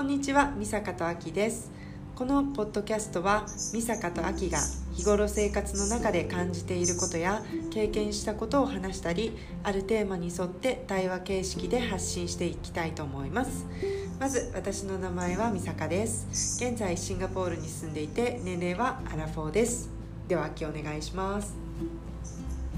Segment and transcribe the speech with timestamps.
[0.00, 1.70] こんにちは、美坂とあきです。
[2.16, 3.44] このポッドキャストは
[3.74, 4.58] 美坂とあきが
[4.94, 13.66] 日頃生活の中で感じていることや経験したことを話したりあるテーマに沿って対話形式で発信していきたいと思います
[14.18, 19.90] まず私の名前は美坂です現在シンガポールに住んでいて年齢はアラフォーです
[20.28, 21.54] ではあきお願いします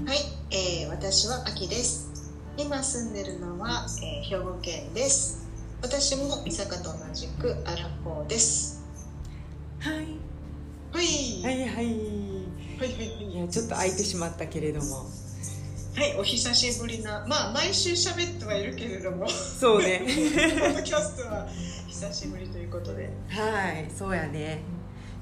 [0.05, 0.17] はい、
[0.51, 2.33] えー、私は秋です。
[2.57, 5.42] 今住んでるのは、えー、兵庫県です。
[5.83, 8.81] 私も三坂と同じくアラフォーです。
[9.81, 9.95] はい。
[10.93, 11.67] はい、はい、はい。
[11.67, 13.33] はいはい、はい。
[13.33, 14.95] いやちょっと空いてしまったけれども。
[14.95, 20.03] はい、お久しぶりな、まあ毎週喋ってはいるけれども、そうね。
[20.05, 21.47] ポッドキャストは
[21.87, 24.61] 久しぶりということで、はいそうやね。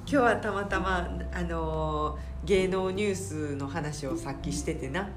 [0.06, 5.08] 今日はたまたまあのー芸能ニュースの話をさっきしててな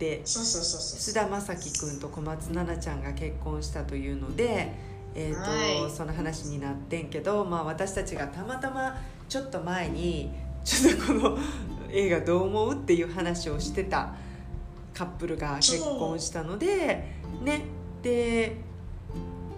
[0.00, 0.98] でそうそうそうそう。
[0.98, 4.72] 菅田将暉君と小松菜奈ちゃんが結婚したというので、
[5.14, 8.96] えーとはいその話になってんけど、まあ、私たちがたまたま
[9.28, 10.30] ちょっと前に
[10.64, 11.38] ちょっとこの
[11.92, 14.14] 映画どう思うっていう話をしてた
[14.94, 17.04] カップルが結婚したので
[17.42, 17.64] ね
[18.02, 18.56] で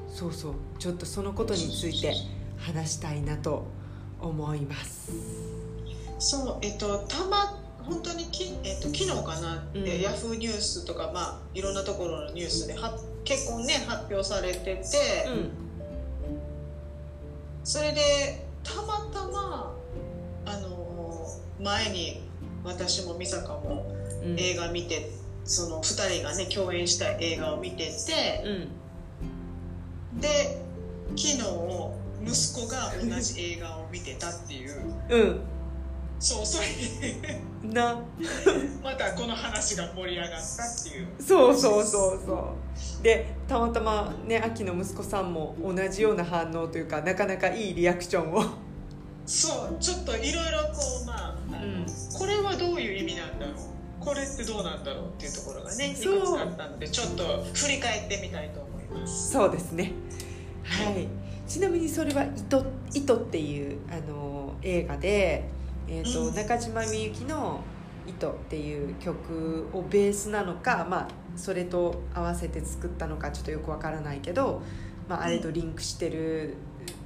[0.09, 2.15] そうそうちょっとそのことについて
[2.59, 3.67] 話したいなと
[4.20, 5.13] 思います。
[6.19, 9.83] そう、えっと、たま、本当にき、えっと、昨日かな、うん。
[9.86, 14.74] えーヤフーニュースとか、まあ、いろんなところのニュースで、は、結婚ね、発表されてて。
[14.74, 15.50] うん。
[17.64, 19.72] それでたまたま
[20.47, 21.28] あの
[21.61, 22.20] 前に
[22.64, 24.39] 私も美坂もうん。
[24.39, 25.11] 映画見て、
[25.44, 28.70] その2人がね共演した映画を見てて
[30.12, 30.20] うん。
[30.20, 30.62] で
[31.17, 31.39] 昨日
[32.24, 34.94] 息子が同じ映画を見てたっていう。
[35.08, 35.41] うん。
[36.19, 36.69] そうそれ
[37.14, 37.98] でな。
[38.82, 41.08] またこの話が盛り上がったっていう。
[41.20, 42.34] そうそうそうそ
[43.00, 43.02] う。
[43.02, 48.45] でたまたまね秋の息子さんも同じような反応というかなかなかいいリアクションを。
[49.24, 51.86] そうちょっといろいろこうまあうん
[52.18, 53.55] これはどういう意味なんだろう。
[54.01, 59.30] これってどうなんだろうっていうところがねいくつかあったのでちょっと振り返ってみたいと思います。
[59.30, 59.92] そうですね。
[60.64, 61.06] はい。
[61.46, 62.64] ちなみにそれは「糸」
[62.95, 65.48] 糸っていうあの映画で、
[65.89, 66.35] えーとうん。
[66.35, 67.61] 中島みゆきの
[68.07, 74.63] 「糸」っていう曲をベースなのか、まあ、それと合わせて作ったのかちょっとよくわからないけど、
[75.09, 76.55] まあ、あれとリンクしてるっ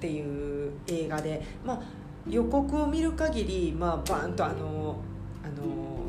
[0.00, 1.82] ていう映画で、まあ、
[2.28, 4.96] 予告を見る限り、まあ、バーンとあの
[5.44, 6.02] あの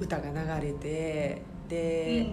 [0.00, 2.28] 歌が流れてで。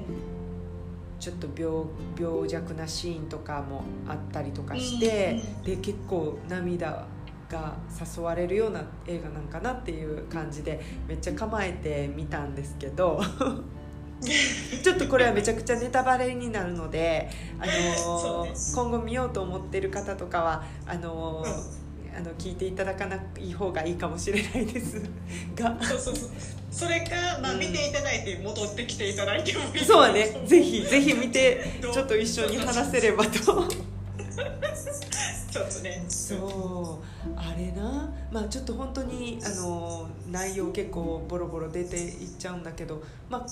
[1.20, 1.86] ちょっと病
[2.20, 7.08] 病弱なシーンとかもあったりとかして、で結構涙
[7.50, 7.76] が
[8.18, 13.22] 誘われるような映画なんかなっていう感じでめっちゃ構えてみたんですけど
[14.84, 21.88] ちょっとこれはめちゃくちゃネタバレになるので、あのー今後見ようと思ってる方とかはあのー
[22.18, 25.00] あの聞いていただかない方がいいかもしれないです。
[25.56, 25.78] が。
[25.84, 26.30] そうそうそう。
[26.72, 27.12] それか、
[27.44, 27.60] まあ、うん。
[27.60, 29.86] 見ていただいて戻ってきていただいてもいい。
[29.86, 30.42] そうはね。
[30.48, 33.68] ぜひぜひ見てちょっと一緒に話せればと。
[35.58, 36.06] ちょっとね。
[36.08, 37.30] そう。
[37.36, 38.14] あれな。
[38.32, 43.46] まあちょっと本当にあの内容結構ボロボロ出ていっちゃうんだけど、まあ、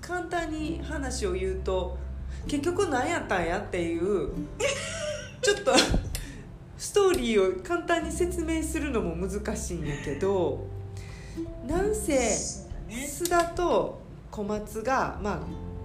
[0.00, 1.98] 簡単に話を言うと
[2.46, 4.30] 結局何やったんやっていう
[5.40, 5.72] ちょっと
[6.76, 10.66] ストーリーを簡単に説明するのも難しいんやけど
[11.66, 12.14] なんせ
[12.88, 15.40] 須田と小松が、まあ、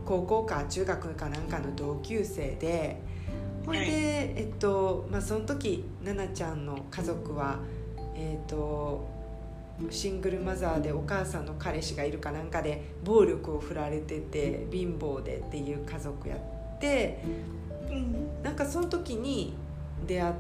[0.06, 3.02] 高校か中学かなんかの同級生で
[3.68, 3.80] ほい。
[3.80, 7.60] で、はいえっとまあ、その時奈々ちゃんの家族は、
[8.16, 9.08] えっと、
[9.92, 17.22] シングルマザーでお母さんの彼氏がいるかなんかで暴力を振られてて貧乏でっていう家族やって
[17.92, 18.42] うん。
[18.42, 19.54] なんかその時に
[20.08, 20.34] 出会っ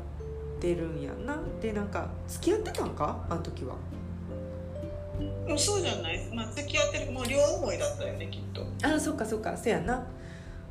[0.60, 1.38] てるんやんな。
[1.62, 3.26] でなんか付き合ってたんか？
[3.30, 3.76] あの時は。
[5.48, 8.66] うんそうじゃない、まあ、付き合ってるもう両思いだったよねきっと。
[8.88, 9.58] あそっかそっか。
[9.58, 10.06] せやな。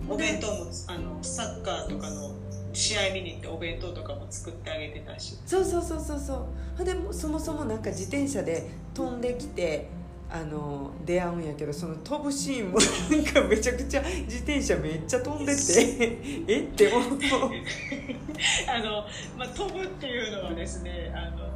[0.08, 2.30] お弁当もあのサッカーとかの
[2.76, 5.38] 試合見に行ってお弁当とかも作ってあげてたし。
[5.46, 6.46] そうそうそうそうそ
[6.78, 6.84] う。
[6.84, 9.88] でもそもそもなんか自転車で飛んできて
[10.30, 12.78] あの出会うんやけどその飛ぶシーンも
[13.10, 16.18] なんかめちゃくちゃ自転車めっちゃ飛んでて
[16.52, 16.60] え？
[16.60, 17.18] って思う。
[18.68, 19.06] あの、
[19.38, 21.46] まあ、飛ぶっていうのはですねあの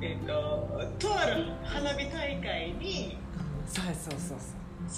[0.00, 3.18] えっ、ととある花火大会に
[3.66, 4.38] そうそうそう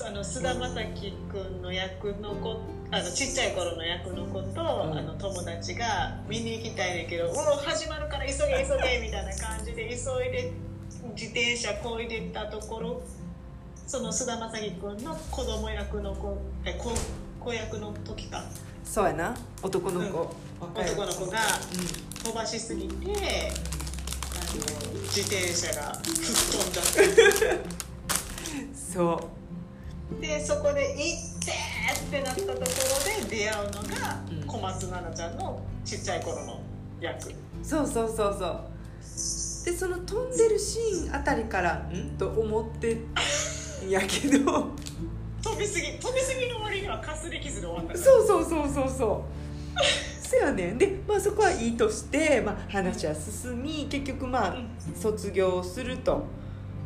[0.02, 2.60] あの菅田将暉君の役の子
[2.90, 4.98] あのちっちゃい頃の役の子と、ん。
[4.98, 10.52] あの友達が見に行きたいねんけど「おお始まるから急げ急げ」みたいな感じで急いで
[11.14, 13.02] 自転車こいでったところ
[13.86, 16.92] その菅田将暉君の子供役の子え子
[17.38, 18.42] 子役の時か。
[18.84, 19.36] そうやな。
[19.62, 20.90] 男の子、若い。
[20.90, 21.38] 男の子が
[22.22, 26.86] う飛ばしすぎてあの自転車が吹っ飛んじゃっ
[27.34, 29.43] てんそう
[30.20, 31.52] でそこで「行って!」
[32.06, 34.46] ってなったところで出会うのがうん。
[34.46, 36.60] 小松菜奈ちゃんのちっちゃい頃の
[37.00, 37.32] 役。
[37.62, 38.60] そうそうそうそう。
[39.64, 42.16] でその飛んでるシーンあたりからん。
[42.18, 44.68] と思ってんやけど。
[45.42, 49.24] 飛びすぎ飛びすぎの割にはかすり傷で終わったそうそうそうそうそ
[49.76, 49.82] う。
[50.26, 50.78] せやねん。
[50.78, 54.68] で、まあ、そこはいいとして、まあ、話は進み結局まあうん。
[54.98, 56.24] 卒業すると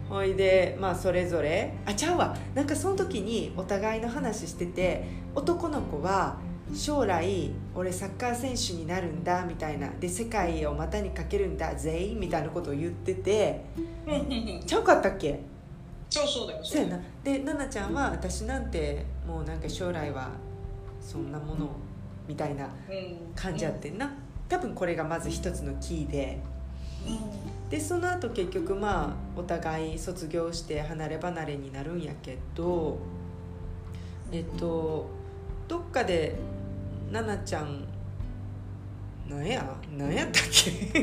[0.09, 1.75] ほいでまあそれぞれ。
[1.85, 2.37] あちゃうわ。
[2.55, 6.37] なんかその時にお互いの話してて男の子は
[6.75, 9.89] 将来俺サッカー選手になるんだみたいな。
[10.01, 13.65] で世界を股にかけるんだ全員みたいなことを言ってて。
[14.07, 14.15] うん。
[14.15, 15.41] うんうんちゃうかったっけ？
[16.11, 16.65] そうそうだよ。
[16.65, 17.01] そうやな。
[17.23, 20.31] で奈々ちゃんは私なんてもうなんか将来は
[21.01, 21.69] そんなもの
[22.27, 22.71] みたいなうん。
[23.35, 24.11] 感じやってんな。
[24.49, 26.39] 多分これがまず一つのキーで
[27.71, 32.99] でその後結局まあお互い卒業して離れ離れになるんやけど
[34.33, 35.07] えっと
[35.69, 36.35] どっかで
[37.13, 37.85] 奈々ちゃん
[39.29, 39.63] なんや？
[39.97, 40.71] なんやったっけ？
[40.99, 41.03] い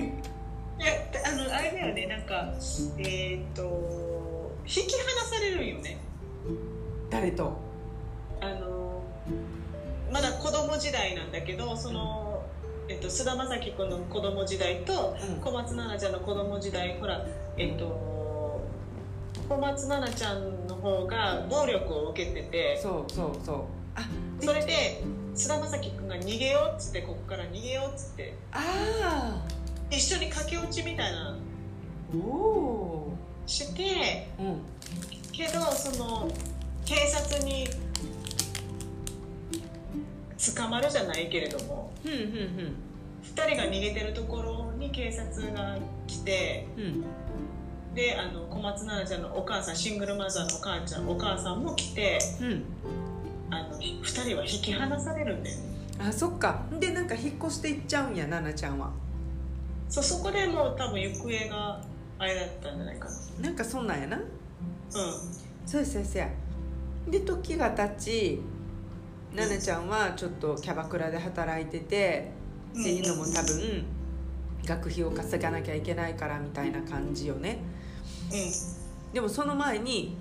[0.84, 2.08] やあのあれだよね。
[2.08, 2.52] なんか
[2.98, 6.00] えっ、と引き離されるんよね。
[7.12, 7.56] 誰と？
[8.42, 9.04] あの
[10.12, 12.35] まだ子供時代なんだけどその、
[13.06, 15.42] と、菅田将暉君の子供時代とうん。
[15.42, 17.26] 小松菜奈ちゃんの子供時代ほら
[17.58, 18.66] えっと
[19.48, 23.58] 小松菜奈ちゃんの方が暴力を受けててそうそうそう。
[23.96, 24.02] あ
[24.40, 25.04] でそれで
[25.34, 29.46] 菅田将暉君が逃げようっつってここから逃げようっつってあ
[29.90, 32.18] 一緒に駆け落ちみたいなー。
[32.18, 33.14] お
[33.46, 34.62] してーうん。
[35.32, 36.30] けどその
[36.86, 37.68] 警察に
[40.56, 41.92] 捕まるじゃないけれども。
[42.04, 42.76] ふんふん
[43.34, 45.78] 2人が逃げてるところに警察が
[46.08, 47.04] 来てうん。
[47.96, 52.64] であの小松菜奈ちゃんのお母さんシングルマザーのお母ちゃんお母さんも来てうん。
[53.50, 55.58] あの2人は引き離されるんだよ。
[55.58, 55.64] ね
[55.98, 56.64] あそっか。
[56.80, 58.92] でなんか引っ越していっちゃうんや奈々ちゃんは。
[59.90, 61.82] そそこでもう多分行方が
[62.18, 63.48] あれだったんじゃないかな。
[63.48, 64.18] なんかそんなんやな。
[64.18, 64.24] うん。
[65.66, 66.30] そうやそうやそうや。
[67.08, 68.42] で時が経ち
[69.36, 72.32] 奈々ちゃんはちょっとキャバクラで働いてて
[72.80, 73.86] っていうのも多分
[74.66, 77.60] 学費を稼がなきゃいけないからみたいな感じよね。
[78.32, 80.18] うでもその前に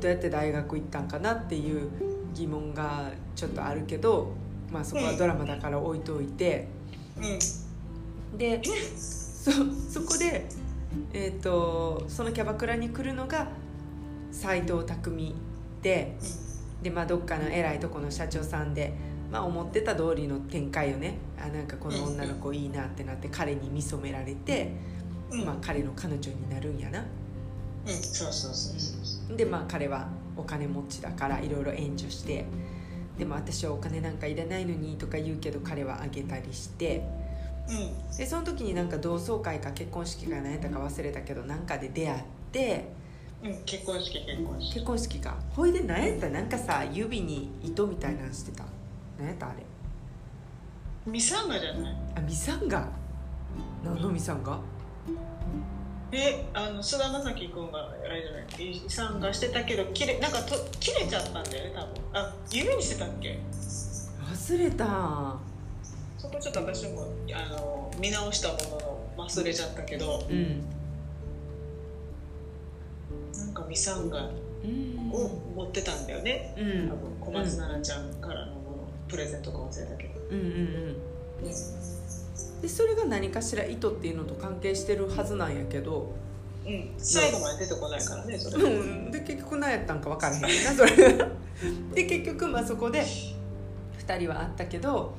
[0.00, 1.90] どうやって大学行ったんかなっていう
[2.34, 4.32] 疑問がちょっとあるけど
[4.70, 6.68] まあそこはドラマだから置いといて。
[7.18, 7.24] ん。
[7.24, 8.38] うん。
[8.38, 9.50] でそ
[9.90, 10.46] そこで、
[11.12, 13.48] えー、とそのキャバクラに来るのが
[14.30, 15.34] 斎藤匠
[15.82, 16.16] で
[16.82, 18.92] で、まあ、どっかの偉いとこの社長さんで、
[19.32, 21.16] まあ、思ってた通りの展開よね。
[21.42, 24.72] あなんかこの女の子いいなってなって彼に見初められて、
[25.30, 25.44] うん。
[25.46, 27.00] まあ、彼の彼女になるんやな。
[27.00, 27.94] うん。
[27.94, 29.36] そうそうそうそう。
[29.36, 32.44] でまあ彼はお金持ちだからいろいろ援助して
[33.18, 37.02] でも私はお金なんかいらないのにとか言うけど彼はあげたりして
[37.68, 38.16] うん。
[38.16, 42.88] でその時になんか同窓会か結婚式か何やったか忘れたけどなんかで出会って
[43.42, 43.62] うん。
[43.64, 44.74] 結婚式結婚式。
[44.74, 45.36] 結婚式か。
[45.56, 48.64] ほいで何やったなんかさ指に糸みたいなんしてた
[49.22, 49.62] 何やったあれ？
[51.06, 51.96] ミサンガじゃない？
[52.16, 52.88] あミサンガ？
[53.84, 54.58] 何のミサンガ？
[56.10, 58.82] えあの菅田将暉君があれじゃない？
[58.82, 61.94] ミサンガしてたけど切れなんかと切れちゃったんだよね多分。
[62.12, 63.38] あ指にしてたっけ？
[64.28, 65.36] 忘れた。
[66.18, 68.54] そこちょっと私もあの見直したも
[69.16, 70.26] のの忘れちゃったけど。
[70.28, 70.64] うん。
[73.38, 75.10] なんかミサンガうん。
[75.12, 76.54] を持ってたんだよね。
[76.56, 76.88] うん。
[76.88, 78.41] 多分小松菜奈ちゃんから
[79.12, 80.20] プレゼントか忘れたけど。
[80.30, 82.62] うんうんうん。
[82.62, 86.14] でそれが何かしら糸っていうのと関係してるはずなんやけど。
[86.64, 86.94] うん。
[86.96, 88.64] 最後まで出てこないからねそれ。
[88.64, 89.10] うん。
[89.10, 90.96] で結局何やったんか分からへんな それ。
[91.94, 95.12] で結局まあそこで2人は会ったけど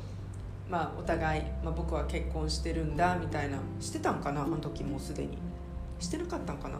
[0.69, 5.38] まあお互い、まあ、僕は結婚してるんだみたいなしてたんかなあの時もうすでに。
[6.00, 6.79] してなかったんかな。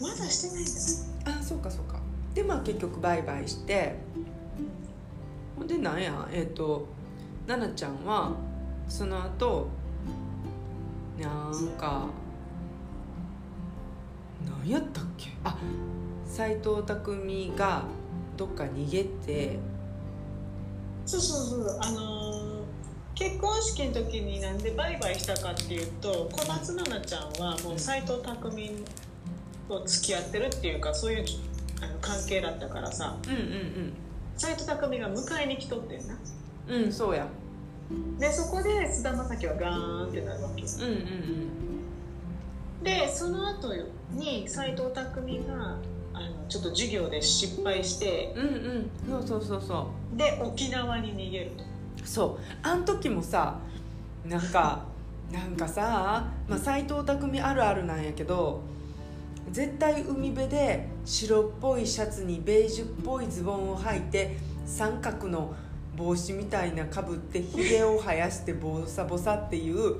[0.00, 1.40] まだしてないんだ。
[1.40, 2.00] あそうかそうか。
[2.34, 3.96] でまあ結局バイバイして
[5.56, 6.86] ほんでなんやえっ、と
[7.46, 8.32] 奈々ちゃんは
[8.88, 9.68] その後
[11.20, 12.06] なんか
[14.62, 15.30] 何やったっけ？
[15.44, 15.56] あ
[16.26, 17.84] 斎藤工が
[18.36, 19.58] どっか逃げて
[21.06, 22.64] そうそうそうあのー
[23.14, 28.34] 結婚式の時になんでバイバイしたかっていうと小松菜奈ちゃんはもう斎藤工
[29.68, 31.24] と付き合ってるっていうかそういう
[31.80, 33.16] あの関係だったからさ。
[33.24, 33.92] うんうんうん
[34.36, 36.16] 斎藤工が迎えに来とってんな。
[36.68, 37.26] うんそうや。
[38.18, 41.48] でそこで菅田将暉はガーンってなるわけうんうん
[42.82, 43.72] でその後
[44.12, 45.76] に斎藤工が
[46.14, 48.46] あのちょっと授業で失敗してうん
[49.10, 49.16] うん。
[49.16, 49.62] うんそうそうそう。
[49.62, 51.64] そで沖縄に逃げると。
[52.04, 52.38] うそう。
[52.62, 53.58] あん時もさ
[54.24, 54.84] なんか
[55.32, 58.60] なんかさ、まあ、斎藤工あるあるなんやけど
[59.50, 64.36] 絶対海辺で白っぽいシャツにベージュっぽいズボンを履いて
[64.66, 65.54] 三角の
[65.96, 69.96] 帽子みたいなかぶってひげを生やしてボサボサっていう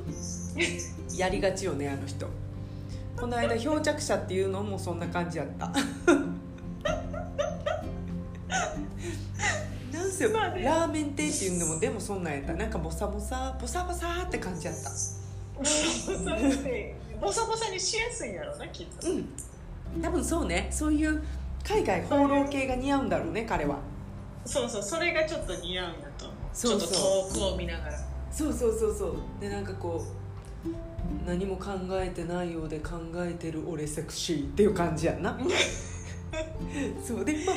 [1.17, 2.27] やりがちよねあの人。
[3.17, 5.69] この間漂着者っていうのもそんな感じやった。
[9.93, 12.55] なんせラーメン亭っていうのもでもそんなんやった。
[12.55, 14.91] なんかボサボサボサボサって感じやった。
[17.25, 19.11] ボサボサにしやすいんやろなきっと。
[19.11, 20.03] うん。
[20.03, 20.69] 多分そうね。
[20.71, 21.23] そういう
[21.65, 23.79] 海外放浪系が似合うんだろうね彼は。
[24.45, 26.39] そうそうそれがちょっと似合うんだと思う。
[26.53, 26.89] そうそう。
[26.91, 27.99] ちょっと遠くを見ながら。
[28.31, 29.17] そうそうそうそう。
[29.41, 35.39] でなんかこう何も考えてないようで考えてる俺セクシーっていう感じやんな。
[37.03, 37.25] そう。
[37.25, 37.53] でま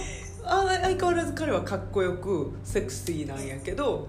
[0.49, 4.07] ああ相変わらず彼はかっこよくセクシーなんやけど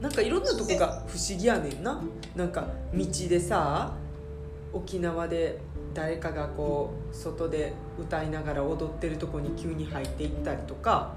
[0.00, 2.00] なんかいろんなとこが不思議やねんな。
[2.34, 3.92] なんか道でさ
[4.72, 5.58] 沖縄で
[5.94, 11.14] 誰かがこう外で歌いながら踊ってるとこに急に入っていったりとか。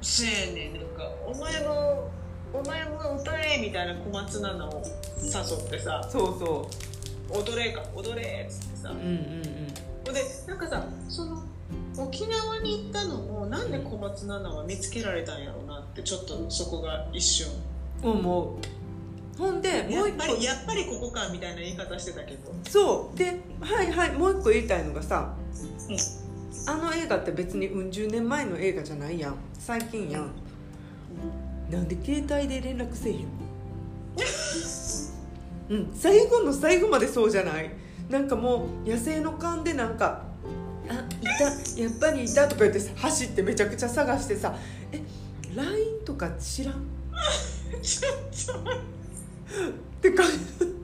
[0.00, 2.10] せやねんなんかお前も
[2.52, 4.82] お前も歌えみたいな小松菜奈を
[5.18, 6.06] 誘ってさ。
[6.10, 6.70] そうそ
[7.30, 8.90] 踊れか踊れっつってさ。
[8.90, 9.74] ううんうん。
[10.04, 11.42] でなんかさその
[11.96, 17.48] 沖縄に行ったのもなんで小松菜奈は見つけられたんやろうなってちょっとそこが一瞬。
[17.48, 18.73] うん思う
[19.38, 20.42] ほんでもう一個。
[20.42, 22.52] やっぱりここかみたいな言い方してたけど。
[22.68, 23.18] そう。
[23.18, 25.34] ではいはいもう一個言いたいのがさ、
[25.88, 25.96] うん。
[26.66, 29.36] あの映画って別にうん十年前の映画じゃないやん。
[29.58, 30.30] 最近やん。
[31.70, 33.28] なんで携帯で連絡せえへんの？
[35.70, 37.70] うん最後の最後までそうじゃない？
[38.10, 40.22] なんかもう野生の勘でなんか
[40.88, 44.54] 「あいたやっぱりいた」とか言ってさ走ってめちゃくちゃ探してさ
[44.92, 45.00] 「え
[45.56, 46.86] LINE とか知らん?
[47.82, 48.93] 」ちょっと待って
[49.44, 50.74] って感じ。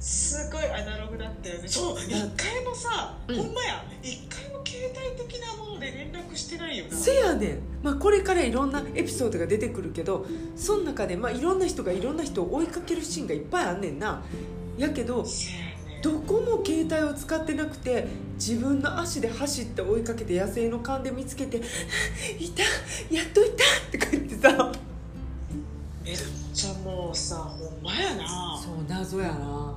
[0.00, 1.68] すごいアナログだったよね。
[1.68, 1.98] そう。
[2.00, 3.36] 一回もさ、うん。
[3.36, 3.84] ほんまや。
[4.02, 6.96] 一回も携帯的なもので連絡してないよな。
[6.96, 10.26] せやねん、まあ、これからいろんなエピソードが出てくるけど
[10.56, 14.22] その中で、まあ、いろんな人がいろんな人を追いかけるシーンがいっぱいあんねんな。
[14.78, 15.24] やけど
[16.02, 21.58] どこも携帯を使ってなくて自分の足で走って追いかけて野生の勘で見つけて
[22.40, 22.62] 「いた
[23.14, 24.72] やっといた!」って言ってさ
[26.10, 26.18] めっ
[26.52, 28.58] ちゃもうさほんまやな。
[28.58, 29.74] そう謎やな。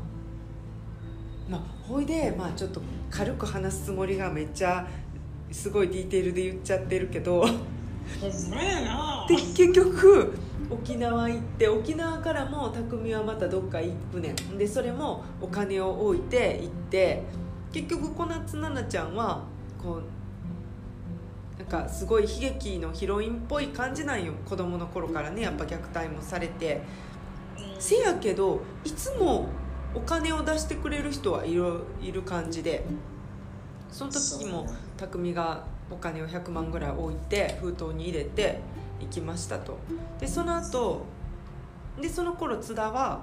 [1.47, 4.87] まあほいで、まあ、ちょっと軽く話すつもりがめっちゃ
[5.51, 7.41] すごいディテールで言っちゃってるけど。
[7.41, 7.51] ほん
[8.49, 9.25] まやな。
[9.29, 10.33] で結局
[10.71, 14.57] 沖縄行って沖縄からも匠はまたどっか行くねん。
[14.57, 17.23] でそれもお金を置いて行って
[17.71, 19.43] 結局小夏菜奈ちゃんは
[19.81, 20.03] こう
[21.57, 26.81] なんかすごい悲劇のヒロインっぽい感じなんよ子供の頃からねやっぱ虐待もされて。
[27.57, 27.81] うん。
[27.81, 29.47] せやけどいつも
[29.93, 32.83] お金を出してくれる人はいるいる感じで。
[33.93, 34.65] その時も
[34.97, 38.59] 匠がお金を100万ぐらい置いて封筒に入れて
[38.99, 39.77] 行きましたと。
[40.19, 41.05] でその後
[42.01, 43.21] でその頃津田は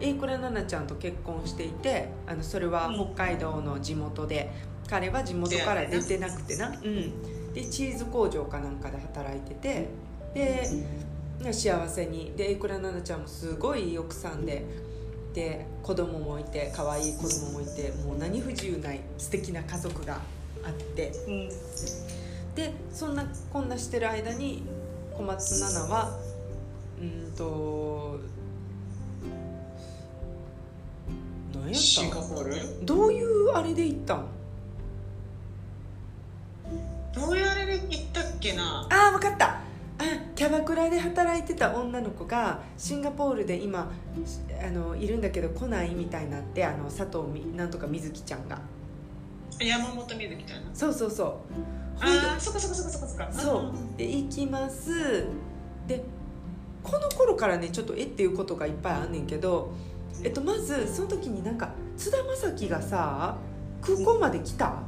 [0.00, 4.50] 榮倉奈々ちゃんと結婚していてあのそれは北海道の地元で、
[4.88, 9.88] 彼は地元から出てなくてな、うん、でチーズ工場かなんかで働いてて。
[10.34, 12.32] で幸せに。
[12.36, 14.64] で榮倉奈々ちゃんもすごいいい奥さんで。
[15.34, 20.20] で子供もいて可愛い子供もいてもう何不自由ない素敵な家族が
[20.62, 21.12] あって。
[21.26, 21.48] うん。
[22.54, 24.62] でそんなこんなしてる間に
[25.16, 26.18] 小松菜奈は
[27.00, 28.20] うんと
[31.54, 32.86] 何やっシンたガポール？
[32.86, 34.26] どういうあれで行ったん？
[37.12, 38.86] どういうあれで行ったっけな？
[38.90, 39.46] ああ分かった。
[39.48, 39.60] あ
[40.34, 43.92] キャバクラで働いてた女の子がシンガポールで今
[44.64, 48.60] あのいるんだけど来ないみたいになってあの佐藤みなんとか瑞希ちゃんが。
[49.60, 51.36] 山本美月ちゃんなそうそうそう。
[52.00, 53.32] ああそっかそっかそっかそっかそっか。
[53.32, 53.98] そう。
[53.98, 55.26] で行きます。
[55.86, 56.02] で
[56.82, 59.72] この頃からねちょっとえっていうことがいっぱいあんねんけど、
[60.24, 63.36] えっと、まずその時になんか津田将暉がさ
[63.80, 64.82] 空港まで来た？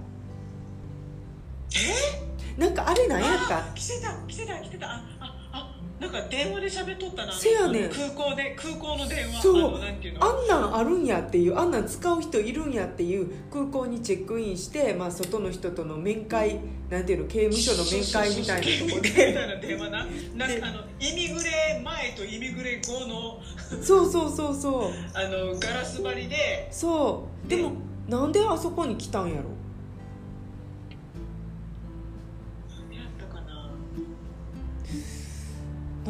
[1.77, 2.61] え？
[2.61, 3.59] なんかあれ何やった？
[3.59, 4.87] あ来てた来てた来てた。
[4.87, 7.33] あああなんか電話で喋っとったな。
[7.33, 7.91] せやねん。
[7.91, 9.43] 空港で空港の電話。
[9.43, 9.75] そう。
[9.83, 10.25] あんていうの？
[10.25, 16.59] あんなんあるんやっていうあんなん使う人いるんやっていう空港にチェックインして、まあ、外の人との面会
[16.91, 17.27] なんていうの？
[17.27, 20.07] 刑務所の面会みたいなとこみたいでな電話な。
[20.37, 23.41] なんかあのイミグレ前とイミグレ後の
[23.83, 24.93] そうそうそうそう。
[25.15, 26.69] あのガラス張りで。
[26.71, 27.49] そう。
[27.49, 27.73] でも
[28.09, 29.54] なんであそこに来たんやろ？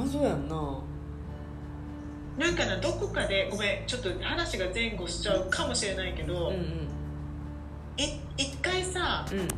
[0.04, 0.78] 謎やんな。
[2.36, 6.88] なんかなどこかでごめんちょっと話が前後しちゃうかもしれないけど、うん
[7.96, 9.38] い一回さうん。
[9.38, 9.48] うん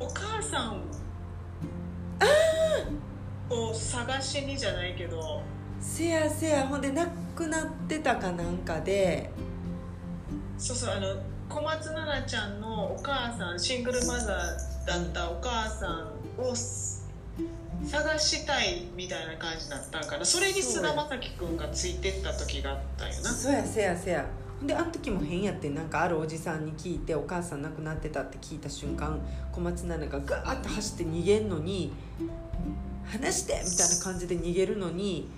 [0.00, 0.80] お母さん
[3.50, 5.42] を探しにじゃないけど
[5.80, 7.04] せやせやほんで亡
[7.34, 9.30] くなってたかなんかで。
[10.56, 11.16] そうそうあの
[11.48, 16.54] 小松菜奈ちゃんのお母さんシングルマザーだったお母さんを
[17.86, 24.26] 探したいみたいな感じだったんかなそれに菅田将暉君がついてった時があったよなそうやせやせや
[24.58, 29.20] ほんであの時も変やってなんかあるおじさんに聞いてお母さん亡くなってたって聞いた瞬間
[29.52, 31.92] 小松菜奈がガーッと走って逃げんのに
[33.06, 35.28] 「離して!」みたいな感じで逃げるのに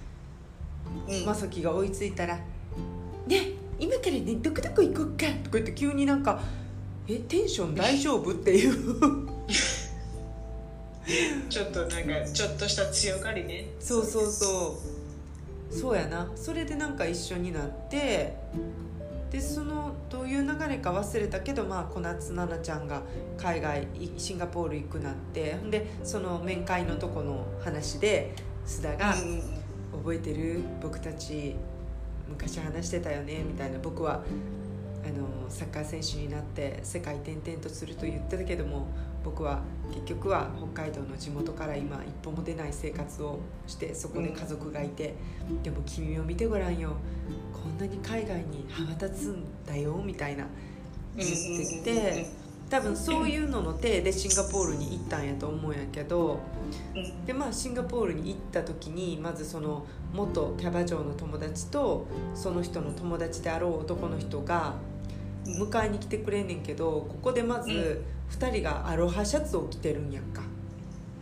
[1.09, 2.37] うんが追いついたら
[3.28, 6.40] 「ね今からねどこどこ行こっか」とか言って急になんか
[7.06, 9.28] 「えテンション大丈夫?」っていう
[11.49, 13.67] ちょっとなんかちょっとした強がりね。
[13.81, 14.79] そうそうそ
[15.73, 15.75] う。
[15.75, 16.31] そうやな。
[16.35, 18.35] それでなんか一緒になって
[19.31, 23.02] でそのどういう流れか忘れたけど、まあ、小夏菜奈ちゃんが
[23.38, 28.35] 海外いシンガポール行くなってでその面会のとこの話で
[28.67, 29.43] 須田がうん
[30.02, 30.61] 「覚えてる？
[30.83, 31.55] 僕たち
[32.29, 33.79] 昔話してたよね」みたいな。
[33.79, 34.25] 僕は
[35.04, 38.87] あのサッカー選手になって世界転々とすると言ってたけども
[39.25, 45.14] 僕は結局は北海道の地元から今一歩も出ない生活をしてそこで家族がいて、
[45.62, 46.97] でも君を見てごらんよ
[47.52, 50.47] こんなに海外に羽ばたつんだよみたいな
[51.16, 52.26] 言ってて
[52.71, 56.39] 多分そういうのの手でシンガポールに行ったんやと思うんやけど
[56.95, 59.84] うんでまあシンガポールに行った時にまずその
[60.15, 64.75] 元キャバ嬢の友達とその人の友達であろう男の人が
[65.58, 70.43] 迎えに来てくれんねんけどここでまず2人がアロハシャツを着てるんやんか。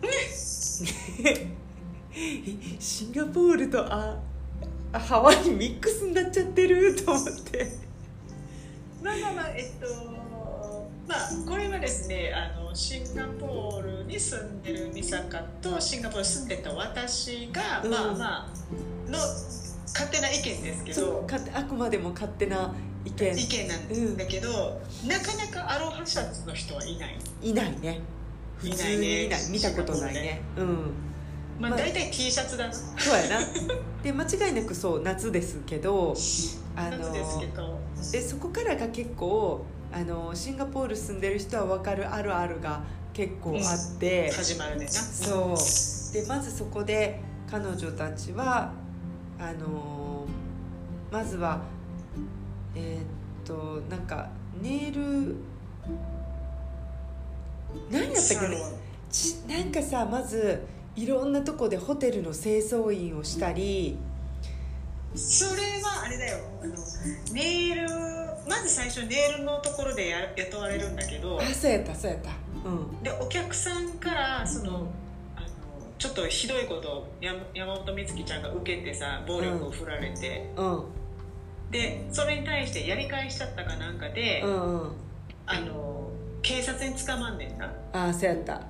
[0.02, 0.08] え
[2.78, 4.18] シンガポールとあ
[4.92, 7.72] あハワイミックスになっちゃってると思って。
[9.02, 9.86] まあまあまあえっと
[11.06, 18.48] まあこれはですねあのシンガポールに住んでる美坂とシンガポールに住んでた私が、うんまあまあ
[19.10, 19.18] の
[19.86, 22.74] 勝手な意見ですけどかあくまでも勝手な
[23.08, 23.38] 意見。
[23.38, 27.18] 意見なんだけど、なかなかアロハシャツの人はいない。
[27.42, 28.00] いないね。
[28.58, 29.40] 普通にいない。
[29.50, 30.42] 見たことないね。
[30.56, 30.66] うん。
[31.58, 32.72] まあ、まあ大体 T シャツだな。
[32.72, 33.46] そうやな。
[34.02, 36.14] で間違いなくそう夏ですけど
[36.76, 37.78] あの夏ですけど。
[38.12, 46.12] でそこからが結構あのシンガポール住んでる人は分かるあるあるが結構あって、始まるねそう。
[46.14, 48.72] でまずそこで彼女たちは
[49.40, 50.26] あの
[51.10, 51.62] まずは
[52.78, 54.30] えーっとなんか
[54.62, 55.36] ネイル
[57.90, 58.36] 何やったっけ
[59.10, 60.64] ちなんかさまず
[60.94, 63.98] いろんなとこでホテルの清掃員をしたり
[65.14, 66.38] それはあれだよ。
[66.62, 66.74] あの
[67.32, 67.88] ネイル
[68.48, 72.30] まず最初ネイルのところでや雇われるんだけどあそうやったそうやった。
[72.68, 73.02] うん。
[73.02, 74.88] でお客さんからその
[75.34, 75.46] あの
[75.98, 80.84] ちょっとひどいことを山山本美月ちゃんが受けてさ暴力を振られて、うん
[81.70, 84.92] でそれに対してやり返しちゃったかなんかで、うんうん。
[85.46, 86.10] あの
[86.42, 87.72] 警察に捕まんねんな。
[87.92, 88.62] あそうやった。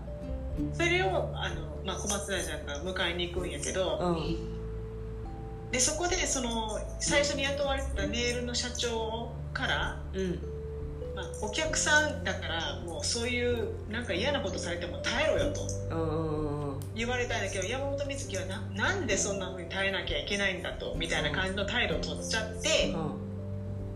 [0.72, 5.70] それをあの、まあ、小松菜ちゃんが迎えに行くんやけど、うん。
[5.70, 10.40] でそこでその最初に雇われてたネイルの社長から、うん。
[11.14, 15.60] まあ、お客さんだからもうそういうなんか嫌なことされても耐えろよと。
[15.90, 16.57] うん
[16.94, 22.94] 言われたんだけど山本美月はななんでそんなふうに耐えなきゃいけないんだとみたいな感じの態度を取っちゃって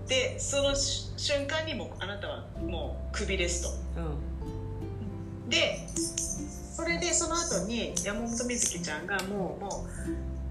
[0.08, 3.68] でそのし瞬間にもうあなたはもうクビですと。
[4.00, 5.48] うん。
[5.48, 9.86] でそれでその後に山本美月ちゃんがもうも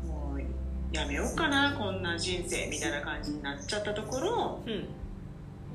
[0.06, 0.42] うもう
[0.96, 4.88] やめようかなこんな人生みたいな感じになっちゃったところうん。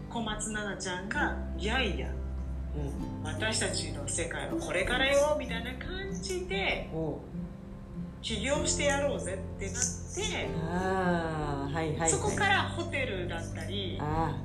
[0.09, 2.09] 小松菜奈ちゃんが「いやいや
[2.77, 3.25] うん。
[3.25, 6.89] 私たちの世界はこれからよ」みたいな感じで
[8.23, 12.11] 起業してやろうぜってなってああはいはいはい。
[12.11, 14.37] そこからホテルだったりあ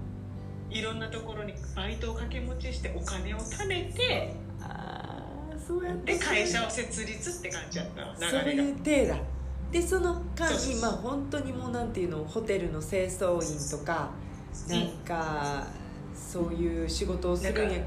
[0.69, 6.13] いろんなところにバイトを掛け持ちしてお金を貯めてーあーそうやって。
[6.13, 8.63] で会社を設立って感じやったそう流れが。
[8.63, 9.17] いう体だ
[9.71, 14.09] でその間あ本当にもうなんていうのホテルの清掃員とか
[14.67, 15.65] なんか、
[16.15, 17.85] そういう仕事をするんやけど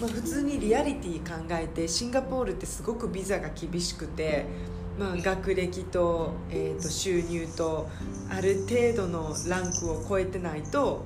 [0.00, 4.46] まあ、普通にリアリティ考えてシンガポールってすごくビザが厳しくて、
[4.98, 7.86] まあ、学歴と,、えー、と収入と
[8.30, 11.04] ある程度のランクを超えてないと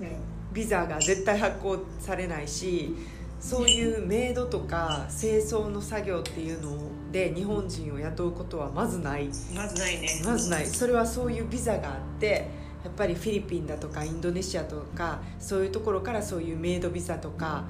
[0.00, 2.94] うんビザが絶対発行されないし
[3.40, 6.78] そういうメイドとか清掃の作業っていうの
[7.12, 9.28] で日本人を雇うことはまずない。
[9.54, 10.08] まずないね。
[10.24, 10.66] まずない。
[10.66, 12.48] それはそういうビザがあって
[12.84, 17.64] やっぱりフィリピンだとかインドネシアとかそういうところからそういうメイドビザとか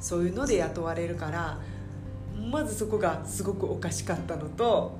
[0.00, 1.58] そういうので雇われるから
[2.50, 4.98] まずそこがすごくおかしかったのと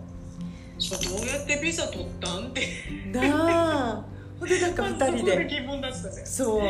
[0.78, 2.60] そうどうやってビザ取ったんって。
[3.12, 4.04] なあ。
[4.38, 5.32] ほんでなんか 2人で。
[6.26, 6.62] そう。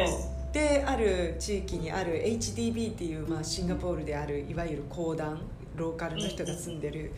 [0.52, 5.38] である地域にある HDB っていう、まあ、シンガポールであるいわゆる公団
[5.76, 7.12] ローカルの人が住んでる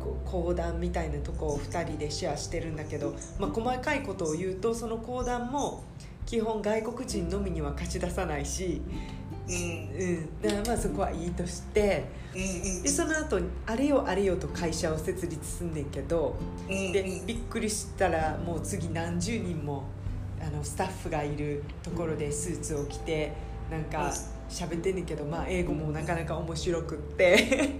[0.00, 5.84] こう公団みたいなとこを2人でシェアしてるんだけど、まあ、細かいことを言うとその公団も
[6.26, 8.80] 基本外国人のみには貸し出さないし、
[9.48, 9.54] うん。
[9.54, 16.36] うん、だからまあそこはいいとしてでその後あれよあれよと会社を設立すんねんけど
[16.68, 19.84] うんでびっくりしたらもう次何十人も
[20.40, 23.32] あのスタッフがいるところでスーツを着て
[23.70, 24.12] なんか
[24.48, 27.70] 喋ってんねんけど、まあ、英語もなかなか面白くって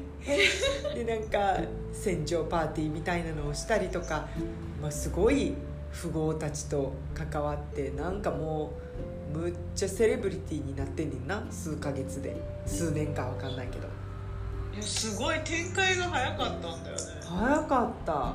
[0.94, 1.60] でなんか
[1.92, 4.28] 戦場パーティーみたいなのをしたりとか、
[4.80, 5.54] まあ、すごい
[6.00, 8.72] 富豪たちと関わってなんかも
[9.34, 12.36] うむっちゃセレブリティになってんねんな数ヶ月で。
[12.66, 13.88] 数年かわかんないけど。
[14.74, 17.02] いやすごい展開が早かったんだよね。
[17.22, 18.34] 早かった。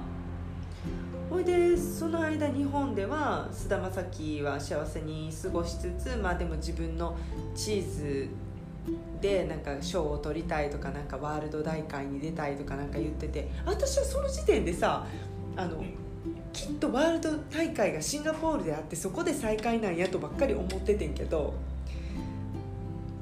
[1.30, 7.18] ほいでその間日本では菅田将暉は幸せに過ごしつつまあでも自分の
[7.54, 8.30] チーズ
[9.22, 15.06] でなんか賞を取りたいとかなんかワールド大会に出たいとかなんか言ってて私はその時点でさ
[15.56, 15.84] あの
[16.54, 21.54] きっとワールド大会がシンガポールであってそこで再開なんやとばっかり思っててんけど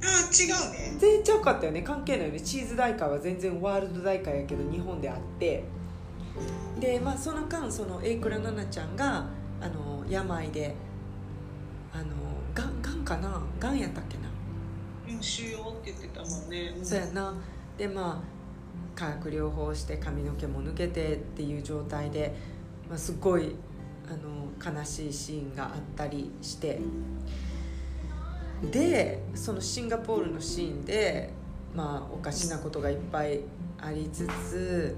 [0.02, 0.98] あ違うね。
[1.00, 1.82] 全然ちゃうかったよね。
[1.82, 2.40] 関係ないよね。
[2.40, 5.64] チーズ大会は全然ワールド大会やけど日本であって。
[6.80, 9.26] でまあその間その榮倉奈々ちゃんが
[9.62, 10.76] あの病で
[11.94, 12.04] あの
[12.54, 13.42] がんがんかな？
[13.60, 14.25] がんやったっけな、
[15.26, 15.32] うん。
[15.32, 17.34] 腫瘍って言ってたもんねそうやな。
[17.78, 18.36] でまあ
[18.98, 22.34] 化学療法して髪の毛も抜けてっていう状態で、
[22.90, 23.56] まあ、すごい
[24.08, 26.80] あの悲しいシーンがあったりして。
[28.72, 31.30] でそのシンガポールのシーンで、
[31.76, 33.42] まあ、おかしなことがいっぱい
[33.78, 34.96] ありつつ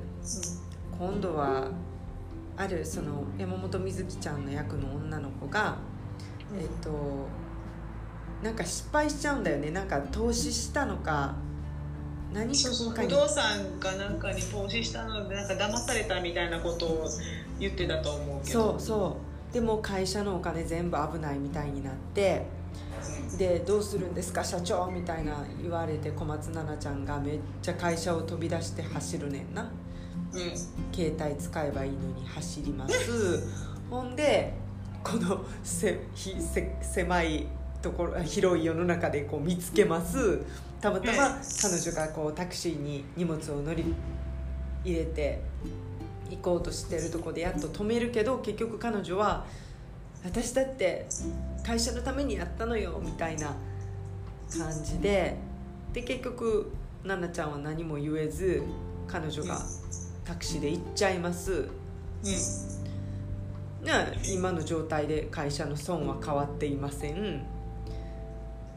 [0.98, 1.68] 今度は
[2.56, 5.78] あるその山本美月ちゃんの役の女の子が、
[6.58, 7.28] えっと
[8.43, 9.71] なんか失敗しちゃうんだよね。
[9.71, 11.36] なんか投資したのか
[12.34, 17.10] 何そうそう不動産かなんかに投資したのでなんか騙されたみたいなことを
[17.60, 18.76] 言ってたと思うけど。
[18.76, 19.17] そうそ
[19.52, 19.54] う。
[19.54, 22.45] でも会社のお金全部危ないみたいになって
[23.38, 29.71] でどうするんですか社長みたいな言われて小松菜奈ちゃんがめっちゃ会社を飛び出して走るねんな。
[30.34, 30.56] うんうん。
[30.93, 33.47] 携帯使えばいいのに走ります。
[33.89, 34.54] ほんで
[35.04, 37.47] このせひせ狭い
[37.82, 40.40] ところ 広い世の中でこう見つけます。
[40.82, 43.96] たまたま彼女がこうタクシーに荷物を乗り
[44.84, 45.42] 入れて
[46.30, 49.46] 行こうとしてるとこでやっと止めるけど結局彼女は
[50.24, 51.08] 「私だって
[51.63, 53.56] 会社のためにやったのよ」みたいな
[54.58, 55.38] 感じで。
[55.94, 56.72] で結局
[57.04, 58.62] 奈々ちゃんは何も言えず
[59.08, 59.60] 彼女が
[60.26, 61.68] タクシーで行っちゃいます。
[62.24, 63.94] ね、
[64.28, 67.46] 今の状態で会社の損は変わっていません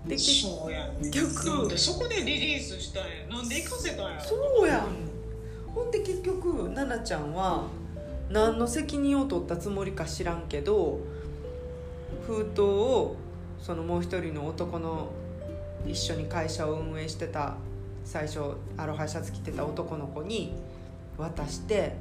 [0.06, 3.08] で結そうやね局なんでそこでリリースしたんや。
[3.28, 4.88] なんで行かせたんやそうやん。
[5.74, 7.66] ほんで結局奈々ちゃんは
[8.30, 11.00] 何の責任を取ったつもりか知らんけど
[12.26, 13.16] 封筒を
[13.60, 15.10] そのもう一人の男の
[15.86, 17.56] 一緒に会社を運営してた
[18.04, 20.54] 最初アロハシャツ着てた男の子に
[21.18, 21.96] 渡して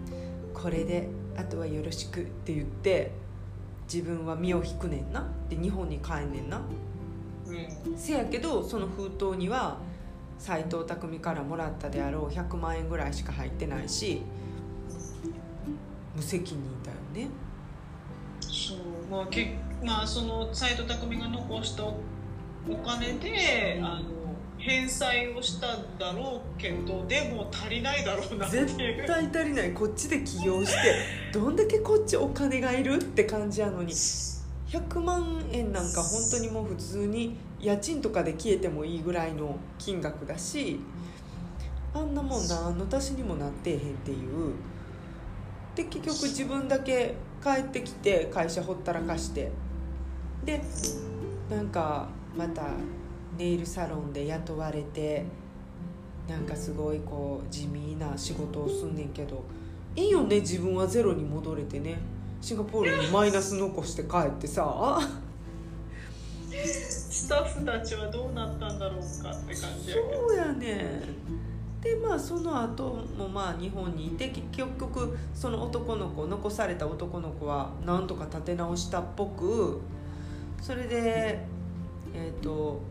[0.54, 3.10] 「これであとはよろしく」って言って
[3.92, 5.26] 自分は身を引くねんな。
[5.48, 6.60] で日本に帰んねんな
[7.50, 9.78] うんせやけどその封筒には
[10.38, 14.22] 斎藤匠からもらったであろう100万円ぐらいしか入ってないし
[16.16, 17.30] 無責任だよね。
[18.40, 18.78] そう
[19.10, 21.94] まあけまあその斎藤工が残したお
[22.84, 24.20] 金であの
[24.58, 29.72] 返済をしただろうけどでも足りないだろうなって絶対足りない。
[29.72, 33.92] こっちで起業してどんだけこっちお金がいるって感じやのに
[34.70, 40.78] 100万円なんか本当にもう普通に家賃とかで消えてもいいぐらいの金額だし
[41.92, 44.54] あんなもん何の足しにもなってへんっていう。
[45.74, 49.50] で結局自分だけ帰ってきて会社ほったらかして。
[50.44, 50.62] で
[51.50, 52.62] なんかまた
[53.36, 55.24] ネイルサロンで雇われて
[56.28, 59.44] なんかすごいこう地味な仕事をすんねんけど
[59.96, 61.98] いいよね自分はゼロに戻れてね。
[62.40, 64.98] シンガポールにマイナス残して帰ってさ。
[66.50, 70.28] スタッフたちはどうなったんだろうかって感じやけど。
[70.28, 71.02] そうやね。
[71.82, 79.80] でまあその後もまあ日本にいて結局その男の子残された男の子はなんとか立て直したっぽく
[80.60, 81.40] それで
[82.14, 82.82] えっ、と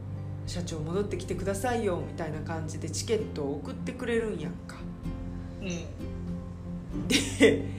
[0.47, 4.77] 社長戻ってきてくださいよみたいな感じでチケットを送ってくれるんやんか。
[5.61, 5.65] う
[6.95, 7.07] ん。
[7.07, 7.78] で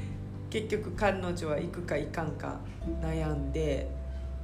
[0.51, 2.59] 結局彼女は行くか行かんか
[3.01, 3.89] 悩んで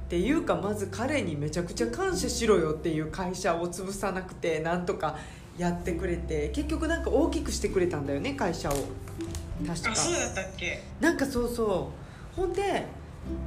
[0.05, 5.17] っていうかまず彼にめちゃくちゃ感謝しろよっていう会社を潰さなくてなんとか
[5.57, 8.73] やってくれて結局なんか大きくしてくれたんだよね会社を。
[9.65, 9.91] 確か。
[9.91, 10.81] あそうだったっけ？
[11.01, 11.91] なんかそうそ
[12.33, 12.35] う。
[12.39, 12.85] ほんで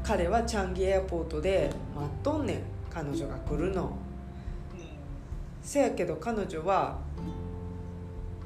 [0.03, 2.59] 彼はチャンギエアポートで待っとんねん
[2.91, 3.85] 彼女が来るの。
[3.85, 3.91] う
[5.63, 6.99] せやけど彼女は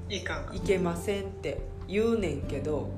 [0.08, 2.90] 行けませんって言うねんけど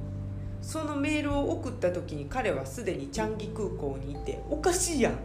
[0.62, 5.18] そのメールを送った時に彼はすでにチャンギ空港にいておかしいやん。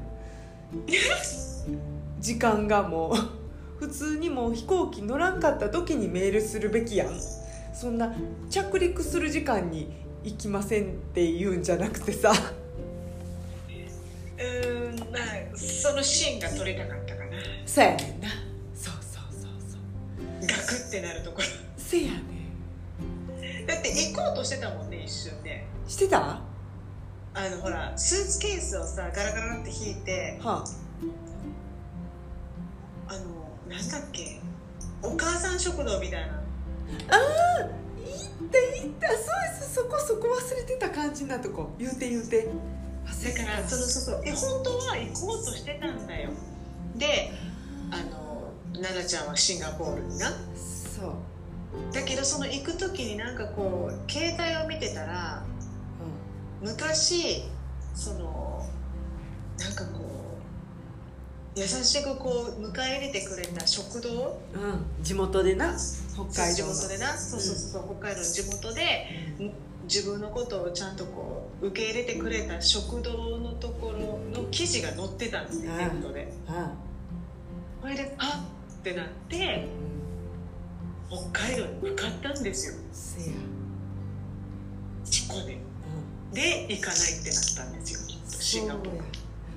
[2.19, 3.41] 時間がもう。
[3.81, 7.19] 普通にもう飛行機乗らんかった時にメールするべきやん。
[7.73, 8.13] そんな
[8.47, 9.91] 着陸する時間に
[10.23, 12.31] 行きませんって言うんじゃなくてさ。
[14.37, 17.31] うーんまあそのシーンが撮りたかったかな。
[17.65, 18.29] そうやねんな。
[18.75, 20.47] そうそうそうそう。
[20.47, 21.45] ガクってなるところ。
[21.75, 22.30] せやねん
[23.93, 26.19] 行こうとしてたもんね一瞬でしてた？
[26.19, 26.41] は
[27.33, 30.63] あのほらスーツケースをさガラガラって引いてあ。
[33.07, 33.19] あの
[33.67, 34.39] なんだっけ
[35.01, 36.27] お母さん食堂みたいな。
[36.27, 37.69] ああ行っ
[38.51, 39.07] た行った。
[39.09, 39.17] そう
[39.59, 39.73] です。
[39.75, 42.43] そこそこ忘れてた感じなとこ言うて言うて。
[42.43, 42.51] だ
[43.45, 44.21] からそうそうそう。
[44.25, 46.29] え本当は行こうとしてたんだよ。
[46.95, 47.31] で
[47.89, 50.29] あの奈々ちゃんはシンガポールにな
[51.93, 55.43] だけどその行く時になんかこう携帯を見てたら
[56.61, 57.43] 昔
[57.93, 58.65] その
[59.59, 60.37] なんかこ
[61.55, 64.39] う優しくこう迎え入れてくれた食堂。
[64.53, 65.75] うん、うん、地元でな。
[66.13, 66.73] 北海地道の。
[66.73, 67.07] 元でな。
[67.17, 69.07] そうそうそう、北海道の地元で
[69.83, 75.77] 自分のことをちゃんとこう受け入れてくれた食堂のところの記事が載ってたんですねうん。
[75.77, 76.71] ネットであ
[77.81, 79.90] これであっってなってうん
[81.11, 82.75] 北海道に向かったんですよ。
[82.93, 83.35] せや、
[85.03, 85.57] 事故で。
[86.29, 87.99] うん、で行かないってなったんですよ。
[88.39, 89.03] シンガポール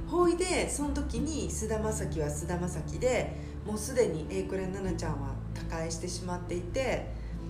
[0.08, 7.06] ほいでその時に菅田将暉は菅田将暉でもうすでに榮倉奈々ちゃんは他界してしまっていて、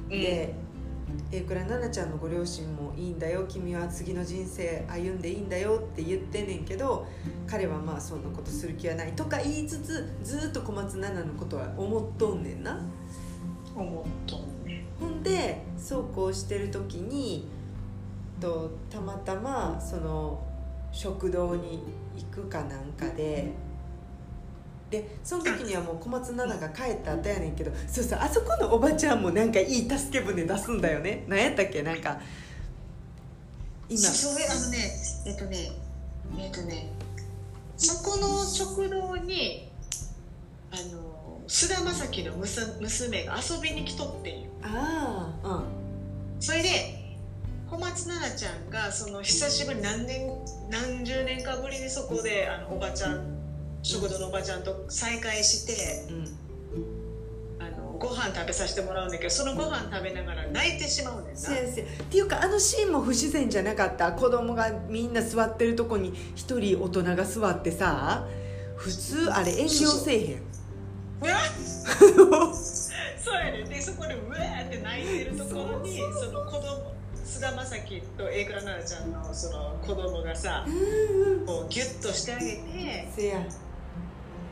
[0.08, 0.54] で
[1.30, 7.06] 榮倉奈々ちゃんのご両親もいいんだよ君は次の人生歩んでいいんだよって言ってんねんけど
[7.46, 12.80] 彼はまあそんなことする気はないとか言いつつずっと小松菜奈のことは思っとんねんな
[13.76, 14.36] 思った
[14.68, 14.84] ね。
[15.00, 17.48] ほんでそうこうしてる時に
[18.40, 20.40] とたまたまその
[20.92, 21.82] 食堂に
[22.16, 23.50] 行くかなんかで
[24.90, 31.24] でその時にはもう小松菜奈が帰った後やねんけどそうそうあそこのおばちゃんもなんかいい助け舟出すんだよね。
[31.26, 31.82] 何やったっけ？
[31.82, 32.20] なんか
[33.88, 34.08] 今。
[34.08, 34.78] あのね
[35.26, 35.72] えっとね
[36.38, 36.90] えっとね
[37.76, 39.68] そこの食堂に
[40.70, 41.13] あの
[41.46, 44.50] 菅田将暉の娘娘が遊びに来とってんよ。
[44.62, 45.62] ああ
[46.40, 46.68] それで
[47.70, 50.30] 小松菜奈ちゃんがその久しぶり何年
[50.70, 53.20] 何十年かぶりにそこであのおばちゃん
[53.82, 56.16] 食堂のおばちゃんと再会してうん。
[56.16, 56.24] うん
[57.60, 61.36] あのご飯食べさせてもらうんだけどそのご飯食べながら泣いてしまうねんな。
[61.40, 64.12] せやせやっていうかあのシーンも不自然じゃなかった？
[64.12, 68.26] 子供がみんな座ってるとこに一人大人が座ってさ
[68.76, 70.42] 普通あれ遠慮せえへん
[71.20, 71.28] そう
[73.40, 73.64] やね。
[73.64, 76.92] でそこでうわーって泣いてるところにその子供
[77.24, 80.66] 菅田将暉と榮倉奈々ちゃんのその子供がさ
[81.46, 83.40] こうギュッとしてあげてせや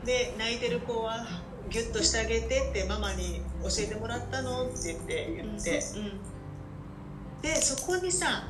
[0.03, 1.25] で泣いてる子は
[1.69, 5.81] ギュッとしてあげてってママに教えてもらったのって言って言って、
[7.41, 8.49] でそこにさ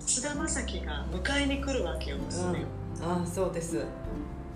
[0.00, 2.62] 菅田将暉が迎えに来るわけよ娘を、
[3.02, 3.84] ああそうです。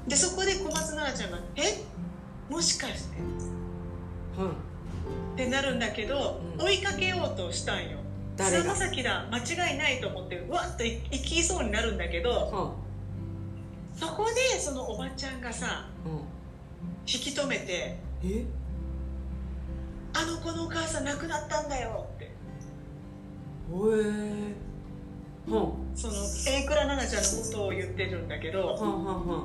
[0.06, 1.84] でそこで小松菜奈ちゃんが「え？
[2.48, 3.18] もしかして?」
[4.38, 4.50] うん。
[4.50, 4.54] っ
[5.36, 6.64] てなるんだけど、うん。
[6.64, 7.98] 追いかけようとしたんよ。
[8.36, 9.38] 菅田将暉だ間
[9.70, 12.30] 違いないと思ってわっと行きそうになるんだけど
[13.96, 15.66] うそこでそのおばちゃんがさ
[16.04, 16.18] んうん。
[17.04, 18.44] 引き止めてえ
[20.14, 22.30] 「あの子のお母さん亡くなったんだよって。
[23.72, 24.54] ほえ。
[25.50, 29.44] ほその榮倉奈々ちゃんのことを言ってるんだけどんはんはんはん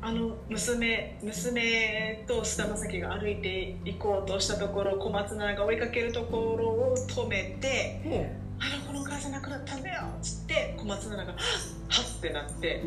[0.00, 8.26] あの娘娘と菅田将暉が歩いて行こうとしたところ小松菜奈が追いかけるところを止めてほ
[8.60, 11.42] 「あの子のお母さん亡くなったんだよ」っつって小松菜奈が「はっ!」
[11.90, 12.84] はっってなって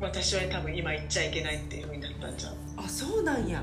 [0.00, 2.52] 私は多分今行っちゃいけないっていうふうになったんじゃん。
[2.52, 3.62] うあそうなんや。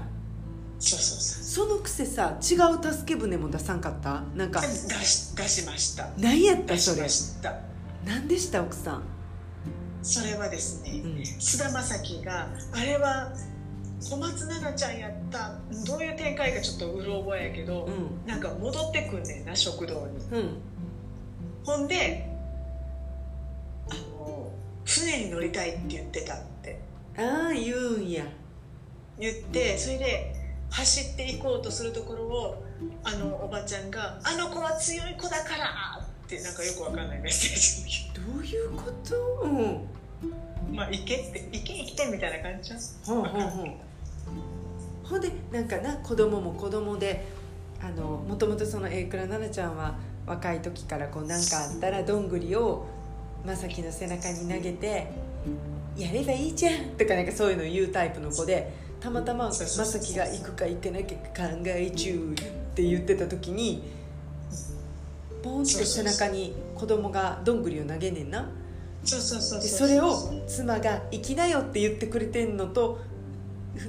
[0.81, 4.21] そうそうそそのくせさ違う助け舟も出さんかった？
[4.35, 4.59] なんか。
[4.59, 6.09] う出し出しました。
[6.17, 7.59] 何やった出しそれました。
[8.05, 9.03] 何でした奥さん？
[10.01, 11.25] それはですねうん。
[11.25, 13.31] 菅田将暉があれは
[14.01, 18.25] 小松菜奈ちゃんやったどういう展開かちょっとうろ覚えやけど、うん。
[18.25, 20.17] なんか戻ってくんねんな食堂に。
[20.31, 20.57] うん。
[21.65, 22.29] ほんで
[23.89, 24.51] あの
[24.85, 26.79] 船に乗りたいって言ってたって。
[27.17, 28.23] ああ言うんや。
[29.19, 30.35] 言ってそれで
[30.69, 32.63] 走っていこうとするところを
[33.03, 35.98] あのおばちゃんが「あの子は強い子だから!」
[36.29, 39.15] ってなんかよくわかんないメッセージどういうこと？
[39.43, 40.75] うん。
[40.75, 42.79] まあ行けって行け行けみたいな感じじゃん。
[43.05, 43.73] ほんほんほん。
[45.03, 47.25] ほんでなんかな子供も子供で
[47.81, 49.95] あのもともとその榮倉奈々ちゃんは
[50.27, 52.85] 若い時からこう何かあったらどんぐりを
[53.43, 55.07] 正樹の背中に投げて
[55.97, 59.85] 「やればいいじゃん」とかなんかそういうの言うタイプの子でたまたまそうそう。
[59.85, 63.81] そう正樹が行くか行かなきゃ考え中って言ってた時に
[65.41, 68.49] ポンって背中に子供がどんぐりを投げんねんな。
[69.03, 72.99] そうそうそうでそれを妻が「行きなよ」って言ってくれてんのと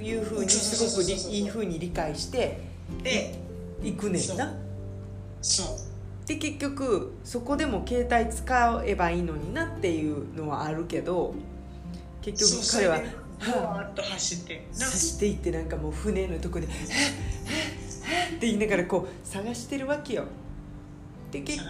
[0.00, 2.60] いうふうにすごくりいいふうに理解して
[3.02, 3.34] で
[3.82, 4.54] 行くねんな。
[5.42, 5.66] そう。
[6.28, 11.34] で結局そこでも携帯使えばいいのになっていうのはあるけど
[12.22, 16.76] 結局彼はそれでふわーっと走ってな走っていってなんかもう船のとこで「はっ？
[16.76, 16.86] はっ？
[16.86, 16.88] は
[18.34, 20.24] っ」って言いながらこう探してるわけよ
[21.30, 21.62] で結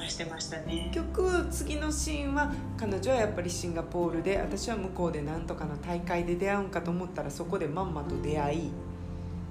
[0.92, 8.70] 局次のシーンは彼女はやっぱりシンガポールで私は向こうでなんとかの大会で出会うんかと思ったらそこでまんまと出会い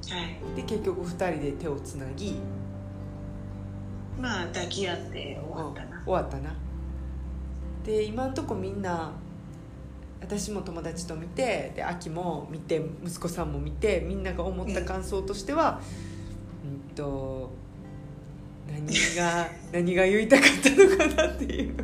[0.07, 0.55] はい。
[0.55, 2.35] で結局2人で手をつなぎ。
[4.19, 6.03] まあ抱き合って終わったな。
[6.03, 6.55] 終わったな。
[7.85, 9.11] で今んとこみんな
[10.21, 15.81] 私も友達と見てで秋も見て息子さんも見てみんなが思った感想としては、
[16.63, 17.51] うん、と
[18.71, 21.75] 何が何が言いたかったのかなっていう。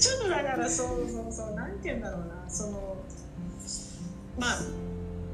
[0.00, 2.44] ちょっとだからそうそうそうなんて言うんだろうな。
[2.48, 2.96] その
[4.38, 4.60] まあ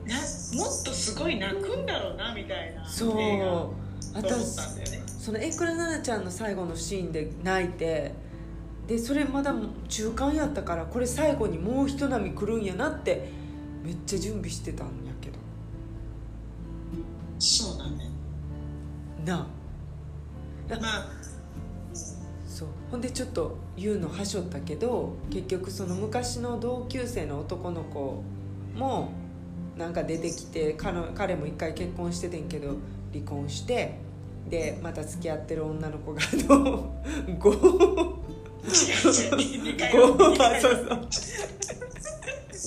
[0.07, 3.21] なもっとすごい泣くんだろうなみたいなそう。
[3.21, 5.03] 映画と思った私んだよね。
[5.07, 8.13] そのエクラ奈々ちゃんの最後のシーンで泣いて
[8.87, 9.55] でそれまだ
[9.89, 13.29] 中間やったからこれ最後にもう一波来るんやなって
[13.85, 15.39] めっちゃ準備してたんやけど。
[17.39, 17.91] そうだよ
[19.25, 19.47] なあ
[20.81, 21.07] まあ
[22.47, 22.69] そう。
[22.91, 28.23] ほんでちょっと言うのはしょったけど結局その昔の同級生の男の子
[28.75, 29.13] も
[29.77, 32.77] なんか出てきて彼彼も一回結婚しててんけど
[33.13, 33.99] 離婚して
[34.49, 36.95] でまた付き合ってる女の子があの
[37.27, 38.21] 5
[38.63, 41.01] 違う違う2回五の二回のそうそう。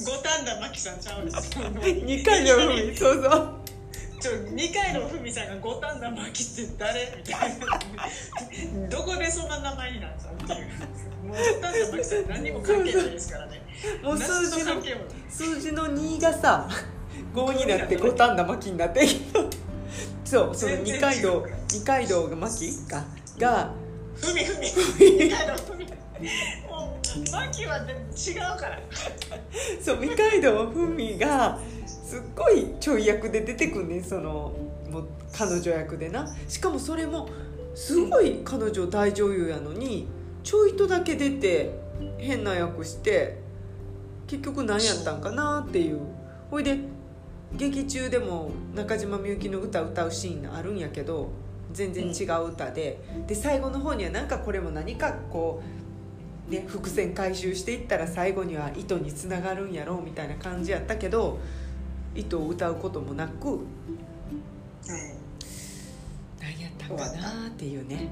[0.05, 1.25] 五反田真紀さんちゃうん。
[1.25, 3.52] ですよ2回の海そうそう
[4.23, 7.13] ちょ2回のふみさんが五反田真紀って誰？
[7.17, 8.88] みたいな。
[8.88, 11.27] どこでそんな名前になったっていう。
[11.27, 13.62] もう五反田真紀さん何にも関係ないですからね。
[14.01, 14.81] もう数字の
[15.27, 16.69] 数字の2がさ
[17.36, 19.05] 5になって五反田巻きになって
[20.23, 23.03] そうその二階堂二階堂が巻きか。
[23.38, 23.73] が
[24.15, 24.67] ふみふみ。
[24.67, 25.83] 2回のふみ。
[25.83, 28.79] もう真紀は違うから。
[29.81, 31.59] そう二階堂ふみが
[32.13, 34.54] すっごいちょい役で出てくんねその
[34.91, 36.28] もう彼女役でな。
[36.47, 37.28] しかもそれも
[37.73, 40.08] すごい彼女大女優やのに
[40.43, 41.71] ちょいとだけ出て
[42.19, 43.39] 変な役して
[44.28, 46.02] 結局何やったんかなっていう。
[46.52, 46.78] ほいで
[47.56, 51.32] 劇中でも中島みゆきの歌歌うシーンあるんやけど
[51.71, 55.63] 全然違う歌で、で最後の方にはなんかこれも何かこ
[56.48, 61.40] う、ね、伏線回収していったら最後には糸につながるんやろうみたいな感じやったけど
[62.15, 63.59] 糸を歌うこともなくはい。
[66.41, 68.09] 何やったんかなっていうね。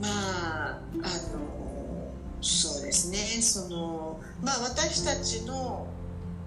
[0.00, 2.10] まああの
[2.40, 3.18] そうですね。
[3.42, 5.86] そのまあ私たちの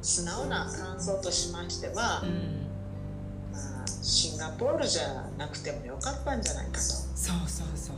[0.01, 2.67] 素直な感想としましては、うん
[3.51, 6.79] まあ、シンガポールじゃなくてもよかったんじゃないかと。
[6.79, 7.95] そうそうそう。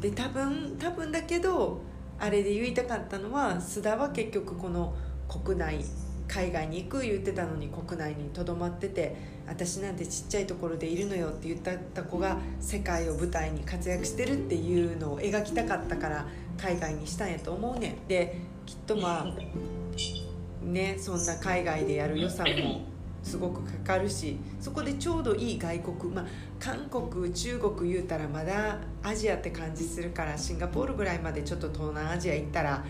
[0.00, 1.80] で多分多分だけど
[2.18, 4.94] あれで言いたかったのは須田は結局この
[5.28, 5.84] 国内
[6.28, 9.16] 海外に行く言ってたのに国内にとどまってて
[9.46, 18.08] 私なんてちっちゃいところでいるのよって言った子が世界を舞台に活躍してるっていうのを描きたかったから海外にしたんやと思うねん。
[18.08, 26.26] できっとまあねそんな海外でやる予算もすごくかかるしそこでちょうどいい外国まあ
[26.58, 32.84] 韓国中国言うたらまだアジアって感じするからシンガポールぐらいまでちょっと東南アジア行ったら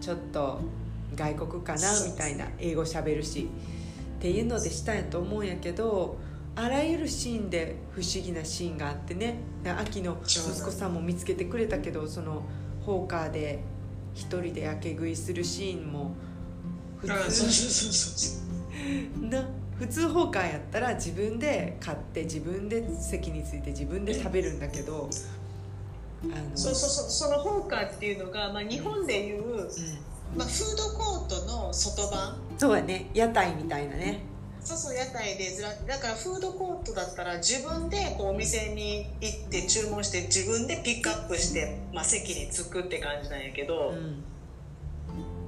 [0.00, 0.60] ちょっと
[1.16, 3.48] 外国かなみたいな英語しゃべるし
[4.18, 6.18] っていうのでしたんやと思うんやけど
[6.56, 9.36] あらゆるシーンで不思議なシーンがあってね。
[9.78, 12.42] 秋の息子さんも見つけてくれたけどその
[12.84, 13.62] ホーカーで
[14.14, 16.14] 一人でやけ食いするシーンも
[16.98, 17.12] 普通
[19.30, 19.48] な
[19.78, 25.08] 普通ホーカーやったら自分で買って自分で席について自分で食べるんだけど
[26.24, 27.10] あのそうそうそう。
[27.10, 29.68] そのホーカーっていうのが、まあ、日本でいう、うん、
[30.36, 32.36] まあ、フードコートの外版。
[32.58, 33.10] そうやね。
[33.14, 34.30] 屋台みたいなね。
[34.62, 44.22] そうそう屋台でずらだからフードコートだったら自分でこうお店に行って注文して自分でピックアップして、まあ、席に着くって感じなんやけど、うん、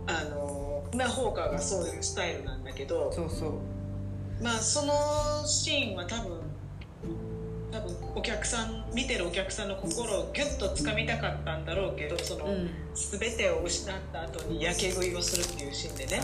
[0.07, 3.53] あのまあホーカーがそういうスタイルなんだけどそうそう。
[4.43, 6.41] まあそのシーンは多分
[7.73, 16.21] 多分お客さん見てるお客さんの心をギュッとつかみたかったんだろうけどその、うん、全てを失った後にやけ食いをするっていうシーンでね。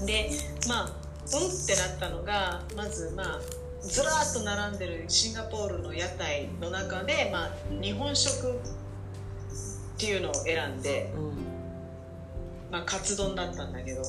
[0.00, 0.30] うん、で
[0.68, 3.40] まあうんってなったのがまずまあ
[3.80, 7.50] ずらっと並んでるシンガポールの屋台の中で、まあ、
[7.80, 8.54] 日本食っ
[9.96, 11.32] ていうのを選んで、うん、
[12.72, 14.02] まあ、カツ丼だったんだけど、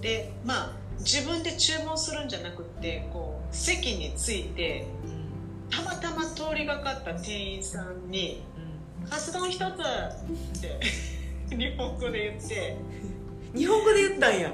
[0.00, 4.86] でまあ自分で注文するんじゃなくてこう席に着いて
[5.70, 8.42] たまたま通りがかった店員さんに
[9.08, 9.62] 「カツ丼一つ!」
[10.58, 10.80] って
[11.56, 12.76] 日本語で言って。
[13.54, 14.52] 日本語で言ったんや。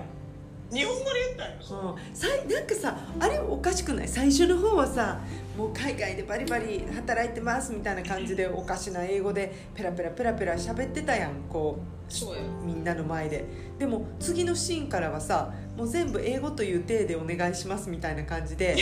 [0.71, 4.09] 日本語で言ったよ、うん、さなんかさあれおかしくない？
[4.09, 5.21] 最初の方はさ
[5.55, 12.67] もう海外でバリバリ働いてますみたいな感じでおかしな英語でペラペラペラペラ喋ってたやんこう。
[12.67, 13.45] みんなの前で。
[13.79, 18.77] でも次のシーンからはさもう全部英語という体でお願いしますみたいな感じで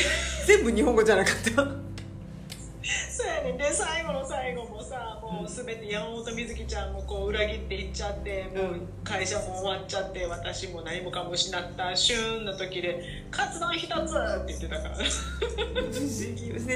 [0.47, 1.63] 全部日本語じゃなかった。
[2.83, 14.99] そうやねで最後の最後もさもう全て山本美月ちゃんもこう裏切っていっちゃってもう会社も終わっちゃって私も何もかも失った旬の時で「カツ丼一つ!」って言ってたから。
[14.99, 15.05] ね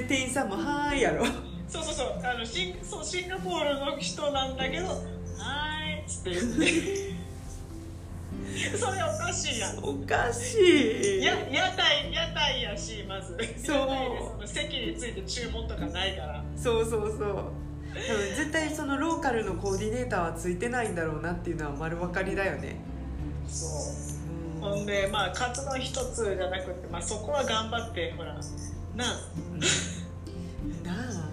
[0.07, 1.25] 店員さんも「はーい」やろ。
[1.67, 2.21] そうそうそう。
[2.23, 7.14] あのシンそうシンガポールの人なんだけど「はーい」っつって言って
[8.79, 9.79] それおかしいやん。
[9.79, 11.25] おかしい。
[11.25, 13.37] や屋台屋台やしまず。
[13.57, 13.89] そ
[14.43, 14.47] う。
[14.47, 16.45] 席について注文とかないから。
[16.57, 17.53] そうそうそう。
[18.37, 22.77] 絶対そのローカルのコーディネーターはついてないんだろうなっていうのは丸分かりだよね。
[23.47, 28.35] そう、ほんでまあカツ丼一つじゃなくて、まあ、そこは頑張ってほら。
[28.35, 29.07] なあ、
[30.85, 31.25] なあ。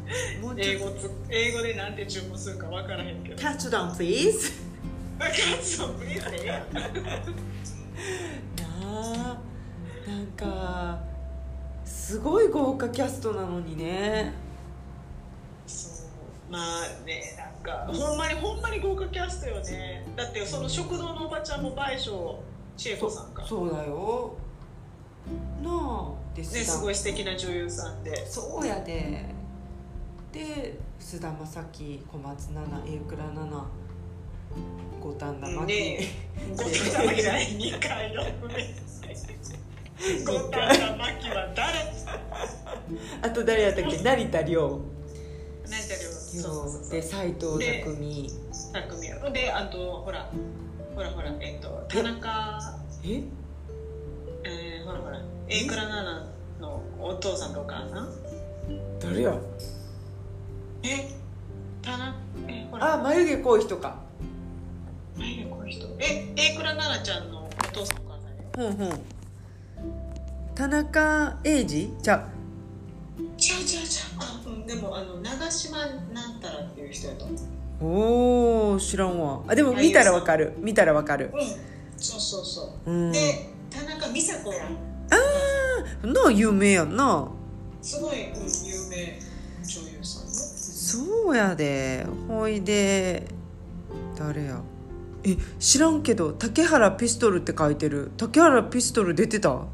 [0.41, 3.41] もう英語つ英語でなんて注文するか分からへんけど。
[3.41, 4.70] カツ丼 please カツ丼 please
[8.83, 9.37] あ
[10.07, 10.99] なんか
[11.85, 14.33] すごい豪華キャストなのにね。
[15.67, 20.05] そうまあねなんかほんまにほんまに豪華キャストよね。
[20.15, 22.39] だってその食堂のおばちゃんも倍賞
[22.75, 23.45] 千恵子さんか。
[23.45, 24.33] そうだよ。
[25.61, 28.25] なあですねすごい素敵な女優さんで。
[28.25, 29.25] そうやで。
[30.31, 33.69] で菅田将暉小松菜奈榮倉奈々
[34.99, 36.07] 五反田真紀
[36.51, 38.27] 五反田真紀じゃない2回の五
[40.51, 41.69] 反田真紀は誰？
[43.21, 43.97] あと誰やったっけ？
[43.97, 44.81] 成田凌。
[45.65, 46.11] 成田凌。
[46.41, 48.29] そうで斎藤匠
[48.73, 50.29] 匠であとほら
[50.95, 52.77] ほらほらえっと田中。
[53.03, 53.23] え？
[54.43, 54.81] え？
[54.83, 58.09] ー、ほらほら榮倉奈々のお父さんとお母さん？
[58.99, 59.35] 誰や？
[60.83, 61.09] え？
[61.81, 62.15] 田中
[62.47, 62.93] えほら。
[62.93, 64.00] あ眉毛濃い人か
[65.21, 68.99] 眉毛濃い人え榮倉奈々ちゃんのお父さんお母さんうんうん。
[70.55, 71.93] 田中英二？
[72.01, 72.27] じゃ
[73.37, 74.23] ちゃうちゃうちゃう。
[74.23, 75.77] あ、うん、でもあの長島
[76.11, 77.37] なんたらっていう人やと思う。
[77.83, 79.43] おお知らんわ。
[79.47, 80.53] あでも見たらわかる。
[80.57, 81.31] 見たらわかる。
[81.33, 81.41] うん。
[81.97, 85.15] そうそうそう、うん、で田中美佐子やあ
[86.03, 87.29] あな有名やんな。
[87.81, 89.19] すごい、うん、有名
[89.63, 90.31] 女優さんね。
[90.31, 92.05] そうやで。
[92.27, 93.27] ほいで
[94.17, 94.61] 誰や？
[95.23, 98.11] え知らんけど竹原ピストルって書いてる。
[98.17, 99.65] 竹原ピストル出てた？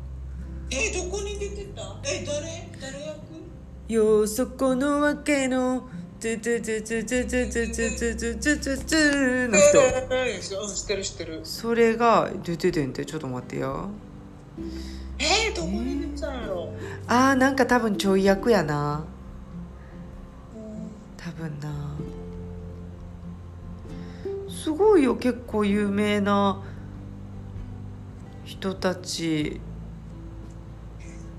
[0.69, 1.81] えどこに出てた？
[2.03, 2.69] え誰？
[2.81, 3.17] 誰役？
[3.87, 5.87] よそこのわけの
[6.19, 13.89] ツツツツツツツツツツツツツの人うん知ってる知ってるそれが出ててんてちょっと待ってよ
[15.19, 16.73] えー、どこに出てたんやろ
[17.07, 19.05] あーなんか多分ちょい役やな
[21.15, 21.69] 多分な
[24.67, 26.61] すごいよ結構有名な
[28.43, 29.61] 人たち。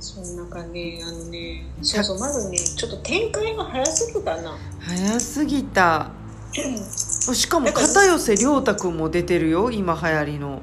[0.01, 4.57] そんなかねあのねそうそうまずねちょっと展開が早すぎたな。
[4.81, 6.11] 早すぎた。
[6.55, 10.63] しかも片寄涼太くんも出てるよ今流行りの。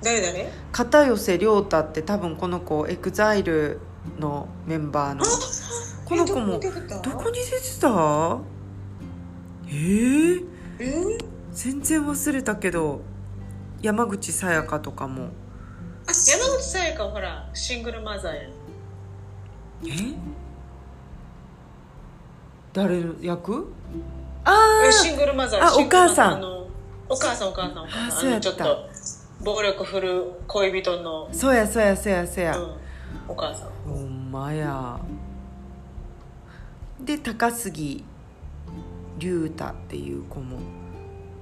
[0.00, 0.52] 誰誰？
[0.70, 3.80] 片寄涼太って多分この子 EXILE
[4.20, 5.24] のメンバーの。
[6.04, 7.00] この子もえどこに出てた？
[7.00, 8.38] どこに出てた？
[9.66, 10.46] えー、
[10.78, 11.37] えー？
[11.58, 13.00] 全然忘れたけど
[13.82, 15.30] 山口さやかとかも。
[16.06, 20.14] あ山口さやかはほらシングルマザーやえ？
[22.72, 23.72] 誰の役？
[24.44, 26.42] あえシングルマザーあシングルマザーお母さん
[27.08, 28.48] お母さんお母さんお母あさそうんやった。
[28.50, 32.76] あのちょっと暴力振るう恋人の、あそうやそうやそうやそうや、うん、
[33.26, 33.68] お母さん。
[33.84, 35.00] ほんまや。
[37.00, 38.04] で高杉
[39.18, 40.58] 龍太っていう子も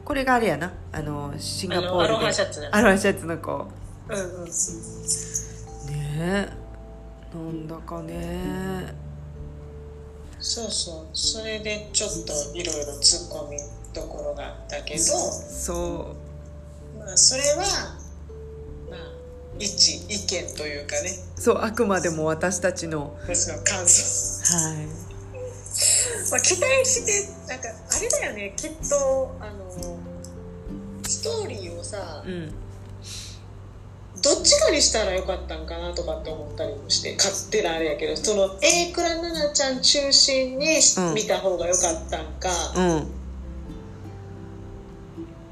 [0.07, 0.73] これがあれやな。
[0.93, 2.15] あのシンガポールで。
[2.15, 2.69] アロハシャツね。
[2.71, 3.67] アロハシャツの子。
[4.09, 4.53] うんうんね
[6.15, 6.49] え。
[7.35, 8.95] なんだかね。
[10.39, 11.17] そうそう。
[11.17, 13.59] それでちょっといろいろ突っ込み
[13.93, 16.15] どころがあったけどそ
[16.97, 17.57] まあそれは
[18.89, 18.99] まあ
[19.59, 21.11] 一意見というかね。
[21.37, 23.19] うそうあくまでも私たちの。
[23.23, 24.55] 私の感想。
[24.55, 25.06] はい
[26.31, 28.55] まあ、期待してなんかあれだよね。
[28.57, 29.99] きっとあの
[31.07, 32.55] ストーリーをさうん。
[34.23, 43.13] どっちかにしたらよかったんかなとかって思ったりもして勝手なあれやけどその A 倉奈々ちゃん中心にうん見た方がよかったんか、うん。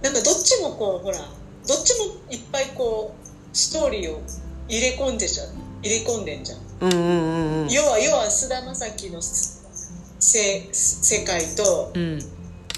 [0.02, 4.22] なんかどっちもこうほらどっちもいっぱいこうストーリーを
[4.68, 5.46] 入れ込んでじゃん
[5.82, 6.58] 入れ込んでんじゃん。
[6.80, 7.68] うんうんうんうん。
[7.68, 9.20] 要は要は菅田将暉の
[10.24, 12.18] せ世界とうん。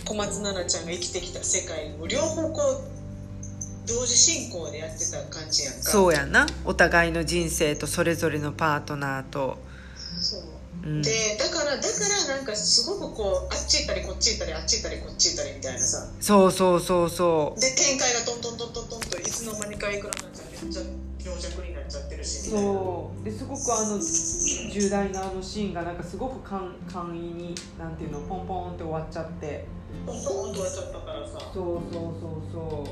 [0.05, 5.81] 小松菜奈ちゃんが生きてきた世界を両方こう同時進行でやってた感じやんか。
[5.81, 6.47] そうやな。
[6.65, 9.59] お互いの人生とそれぞれのパートナーと。
[10.21, 10.43] そう。
[10.85, 11.03] うん。
[11.03, 11.89] でだからだか
[12.29, 16.07] らなんかすごくこうあっち行ったりこっち行ったりあっち行ったりこっち行ったりみたいなさ。
[16.21, 17.61] そうそうそうそう。
[17.61, 20.83] で展開がトントントントントンといつの間にかいくらになっちゃめっちゃ
[21.27, 22.51] 病弱になっちゃってるし。
[22.51, 23.25] そう。
[23.25, 29.67] ですごくあの重大なあのシーンがなんかすごく簡簡易になんていうのポンポンって終わっちゃって。
[30.07, 31.39] ポンポンと終わっちゃったからさ。
[31.53, 32.87] そうそうそうそ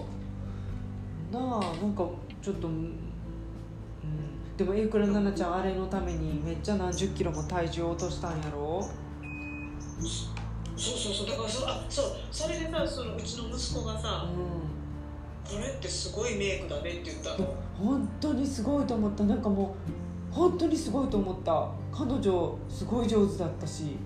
[1.30, 1.32] う。
[1.32, 2.08] なあなんか
[2.42, 2.98] ちょっとうん。
[4.56, 8.86] でも榮倉奈々ちゃんあれのためにめっちゃ何十キロも体重を落としたんやろ？
[10.76, 11.26] そうそうそう。
[11.28, 12.06] だからそあそう。
[12.30, 14.28] それでさそのうちの息子がさう
[15.44, 17.44] 「これってすごいメイクだね」って言ったの。
[17.44, 19.24] ん本当にすごいと思った。
[19.24, 19.76] なんかも
[20.30, 21.68] う本当にすごいと思った。
[21.92, 23.96] 彼女すごい上手だったし。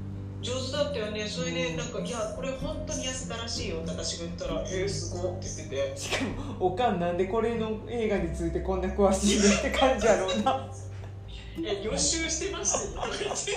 [0.40, 1.26] 上手だったよね。
[1.26, 5.96] それでなんか「いやこれ本当に痩せたらしいよ」って私が言ったら「えー、すごっ」って言ってて。
[5.96, 10.68] しかもおかんなんでこれの映画についてこんな詳しいのって感じやろうな
[11.64, 13.52] 「え予習してましたよ」とか言って。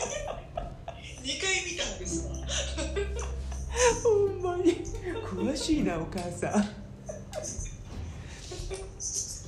[1.21, 2.33] 2回見たんですわ。
[4.03, 4.81] ほんまに。
[5.31, 6.81] 詳しいなお母さん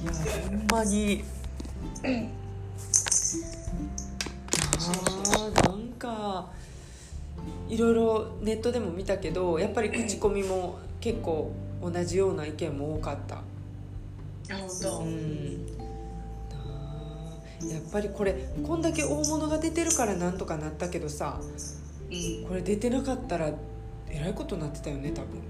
[0.03, 0.11] いや
[0.49, 1.23] ほんまに。
[2.03, 6.49] あーなんか
[7.69, 13.41] いろいろネットでも見たけどやっぱり口コミも結構同じような意見も多かった。
[14.99, 15.67] うん。
[17.69, 18.35] やっぱりこれ
[18.65, 21.39] こんだけ大物が出てるからなんとかなったけどさ
[22.11, 23.51] うん、これ出てなかったら
[24.09, 25.41] えらいことになってたよね多分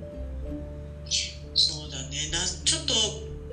[1.54, 2.94] そうだねなちょっと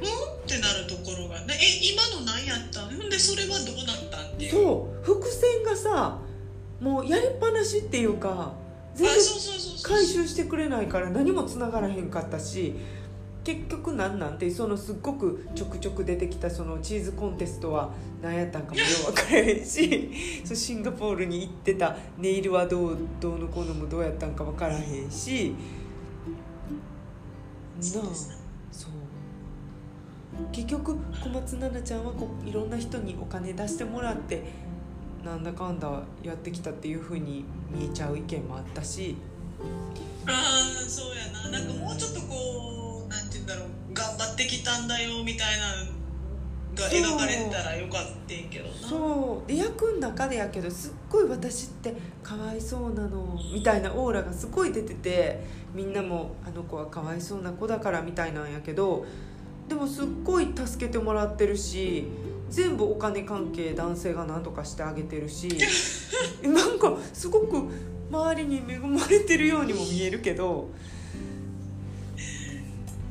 [0.00, 0.06] うん
[0.44, 5.04] ってなるところがねえ今の何やったんでそれはどうなったんっていうそう。
[5.04, 6.18] 伏線がさ
[6.80, 8.52] もうやりっぱなしっていうか
[8.94, 9.16] 全然
[9.82, 12.74] 回収してくれないから何も繋がらへんかったし
[13.44, 14.38] 結局なんなん？
[14.38, 17.90] てそのすっごくちょくちょく出てきたそのチーズコンテストは
[18.22, 20.10] 何やったんかもよう分からへんし
[20.44, 25.54] そうシンガポールに行ってたネイルはどうどうのこうのもどうやったんか分からへんし。
[27.94, 28.04] なあ
[30.52, 34.44] 結局小松菜奈ちゃんはこういろんな人にお金出してもらって
[35.24, 39.16] なんだかんだやってきたっていうふうに見えちゃう意見もあったし。
[40.26, 41.50] ああそうやな。
[41.50, 43.68] なんかもうちょっとこうなんて言うんだろう。
[43.92, 45.66] 頑張ってきたんだよみたいな
[46.82, 48.88] が描かれてたらよかったんけどな。
[48.88, 49.48] そう。
[49.48, 59.04] で役の中でやけどすっごい私ってかわいそうなのみたいなオーラがすごい出ててみんなもあの子はかわいそうな子だからみたいなんやけど
[59.70, 62.08] でもすっごい助けてもらってるし
[62.50, 65.48] 全部お金関係男性が何とかしてあげてるし
[66.42, 67.68] なんかすごく
[68.10, 70.68] 周りに恵まれてるようにも見えるけど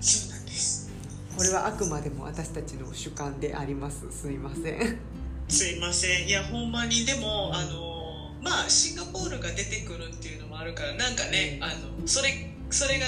[0.02, 0.92] そうなんです。
[1.38, 4.06] これはあくまでも私たちの主観であります。
[4.12, 5.00] すいません。
[5.48, 6.28] すいません。
[6.28, 11.64] いやほんまにでもあのまあシンガポールが出てくるっていうのもあるからなんかね、うん。
[11.64, 11.74] あの
[12.06, 13.06] それそれが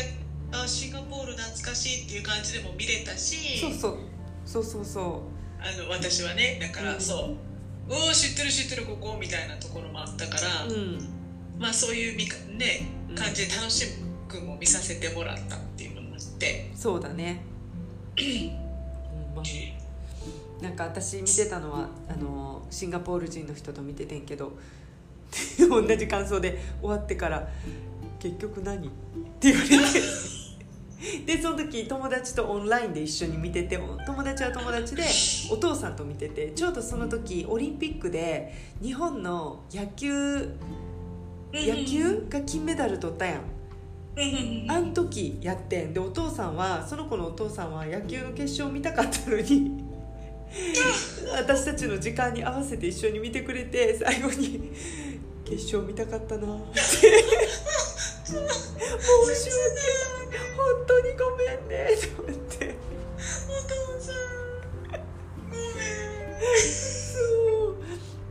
[0.52, 3.60] あシンガポール懐かしいっていう感じでも見れたし。
[3.60, 3.98] そうそう。
[4.46, 5.24] そうそうそ
[5.60, 7.02] あの私はねだから、うん。
[7.02, 7.36] そう
[7.90, 11.10] 「おお知ってる知ってるここ」みたいなところもあったから、ううん。
[11.60, 13.16] まあそういう見かねうん。
[13.16, 13.86] 感じで楽し
[14.28, 17.42] くも見させてもらったっていうのもあって、そうだね。
[20.62, 24.52] なんか私見てたのはあのシンガポール人の人と見ててんけど
[25.58, 27.50] 同じ感想で終わってから
[28.20, 28.90] 「結局何?」っ
[29.40, 30.02] て言われて
[31.26, 35.04] でその時友達とオンラインで一緒に見てて友達は友達で
[35.52, 40.56] お父さんと見ててちょうどその時オリンピックで日本の野球
[41.54, 43.42] 野球が金メダル取ったやん。
[44.70, 45.94] あん時やってん。
[45.94, 49.84] でお父さんはその子のお父さんは野球の決勝見たかったのに
[51.34, 54.72] 私たちの時間に合わせて一緒に見てくれて最後に
[55.46, 56.74] 「決勝見たかったな」って
[58.32, 60.42] 「申し訳ない。
[60.56, 62.76] 本当にごめんね」と思って。
[63.48, 64.16] お父さん。
[65.50, 66.60] ごめん。
[66.60, 67.20] そ
[67.70, 67.76] う。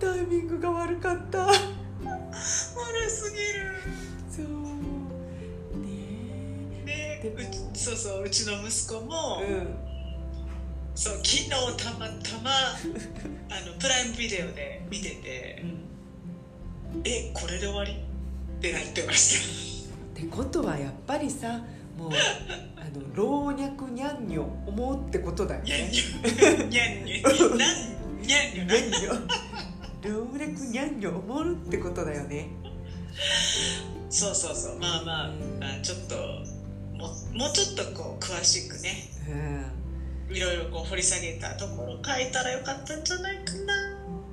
[0.01, 1.47] タイミングが悪かった。
[1.47, 1.55] 悪
[3.11, 3.77] すぎる
[4.31, 4.47] そう
[5.85, 7.21] ね。
[7.23, 9.67] でうちそうそううちの息子も、え
[10.95, 11.57] そう昨日た
[11.99, 15.63] またまあのプライムビデオで見てて
[16.93, 17.93] うん、「えこれで終わり?」
[18.59, 19.80] ってなってまし
[20.21, 21.61] ってことはやっぱりさ
[21.97, 22.11] もう
[22.77, 25.91] あの老若にゃんにょ思うってことだよね。
[26.69, 29.13] にゃんにょなんにゃんにょにゃ
[30.03, 32.49] 老若にゃんにょ思うってことだよね。
[34.11, 36.17] そうそうそうまあまああちょっと
[36.97, 39.09] ももうちょっとこう詳しくね
[40.29, 43.75] うん、いろいろこう掘り下げたところ書いたらよかったんじゃないかな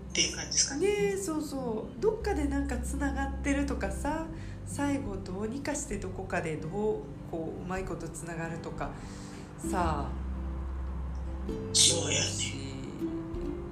[0.10, 0.88] っていう感じですかね。
[0.88, 4.26] ねえそうそうどっかでなんかつながってるとかさ
[4.68, 6.72] 最後どうにかしてどこかでどう
[7.32, 8.92] こううまいことつながるとか
[9.58, 10.10] さあ。
[11.74, 12.54] そうやねし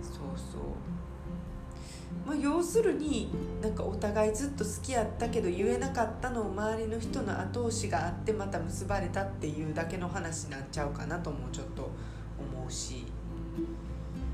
[0.02, 0.14] そう。
[0.36, 0.62] そう
[2.26, 3.30] まあ要するに
[3.62, 11.84] なんかお互いずっと好きやったけど言えなかったのを周りの人の後押しがあってまた結ばれたっていうだけの話になっちゃうかなともちょっと
[12.40, 13.06] 思うし。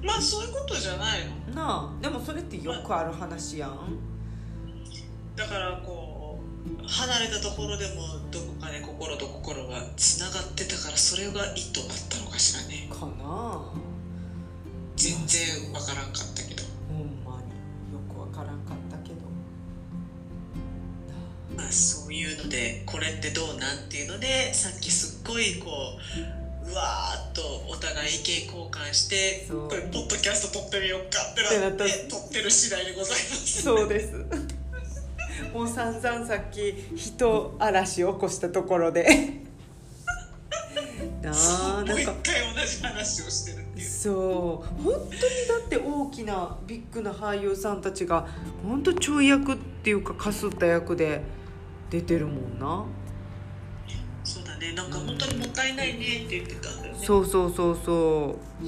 [0.03, 1.53] まあそういうことじゃないの。
[1.55, 2.01] なあ。
[2.01, 3.77] でもそれってよくある話やん。
[5.35, 6.10] だからこう
[6.87, 12.87] 離れたところでもどこかで心と心がつながってたからそれが意図だったのかしらね。
[12.89, 13.71] かな
[14.95, 16.63] 全然わからんかったけど。
[16.89, 17.49] ほんまに
[17.93, 19.15] よくわからんかったけど。
[21.55, 25.97] まあそういうのでこれってどうなんっていうのでさっきすっごいこ
[26.65, 33.63] ううわーっとお互い意見交換してこれポッドキャスト撮ってみようかってなって撮ってる次第でございます。
[33.63, 34.13] そうです
[35.53, 39.05] もう散々さっき人嵐起こしたところで。
[41.21, 43.87] なあもうんか回同じ話をしてるっていう。
[43.87, 44.83] そう。
[44.83, 48.27] 本当にだって大きなビッグな俳優さんたちが
[48.63, 51.21] 本当ちょい役っていうかかすった役で
[51.89, 52.85] 出てるもんな。
[54.23, 54.73] そうだね。
[54.73, 56.99] なんか本当にもったいないねって言ってたんだよね。
[57.03, 58.65] そうそうそうそう。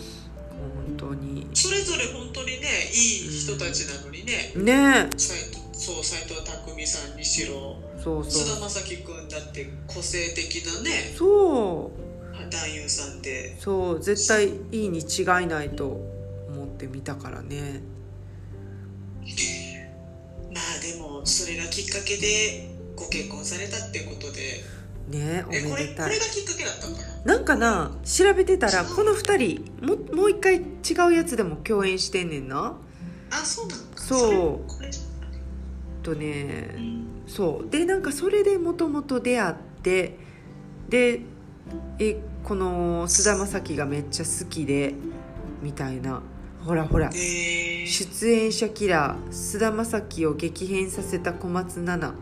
[0.98, 1.48] 本当に。
[1.54, 4.54] それぞれ本当にねいい人たちなのにね。
[4.56, 5.10] ね。
[5.10, 7.76] えそう斎藤工さんにしろ。
[8.02, 8.62] そう菅そう。
[8.62, 11.14] 田将暉君だって個性的なね。
[11.18, 12.50] そう。
[12.50, 13.60] 男優さんで。
[13.60, 16.00] そう絶対いいに違いないと
[16.48, 17.82] 思って見たからね。
[20.54, 24.64] まあでもそれがきっかけでご結婚されたってことで。
[25.10, 26.12] ねおめでたい。
[26.12, 26.96] れがきっかけだったの？
[26.96, 30.62] かななんかな調べてたらこの2人ももう一回違
[31.10, 32.78] うやつでも共演してんねんな。
[33.32, 34.62] あそうなのかそう
[36.04, 37.08] とねうん。
[37.26, 37.70] そう。
[37.70, 40.18] でなんかそれでもともと出会って
[40.90, 41.22] で
[42.00, 44.94] えこの菅田将暉がめっちゃ好きで
[45.62, 46.22] みたいな。
[46.66, 47.08] ほらほら。
[47.08, 47.88] えー。
[47.88, 52.14] 出演者キラー菅田将暉を激変させた小松菜奈。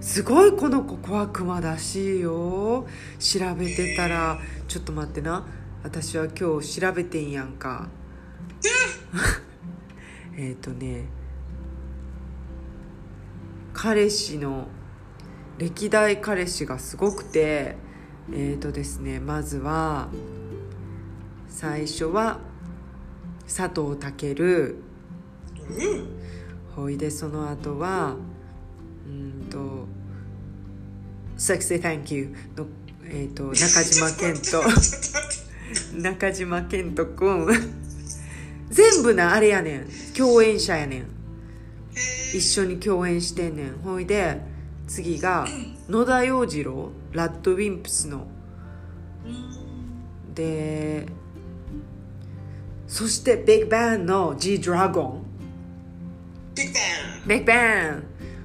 [0.00, 2.86] すごいこの子小悪魔らしいよ。
[3.18, 4.38] 調べてたら
[4.68, 5.46] ちょっと待ってな。
[5.82, 7.88] 私は今日調べてんやんか。
[10.36, 11.06] えっ とね
[13.76, 14.68] 彼氏の
[15.58, 17.76] 歴代彼氏がすごくて
[18.32, 20.08] えっ、とですねまずは
[21.46, 22.40] 最初は
[23.44, 24.34] 佐藤健。
[24.34, 24.76] うん。
[26.74, 28.16] ほいでその後は
[29.06, 29.86] うんと
[31.36, 32.66] 「Sexy Thank You の」
[33.04, 34.62] えー、と中島健人。
[36.00, 37.46] 中島健人くん。
[38.70, 39.86] 全部なあれやねん。
[40.16, 41.15] 共演者やねん
[42.34, 43.78] 一緒に共演してんねん。
[43.78, 44.40] ほいで
[44.86, 45.46] 次が
[45.88, 48.26] 野田洋次郎ラッドウィンプスの。
[50.34, 51.06] で
[52.86, 55.24] そしてビッグバンの G ドラゴン
[56.54, 56.80] ビッグバ
[57.24, 58.02] ンビッグバン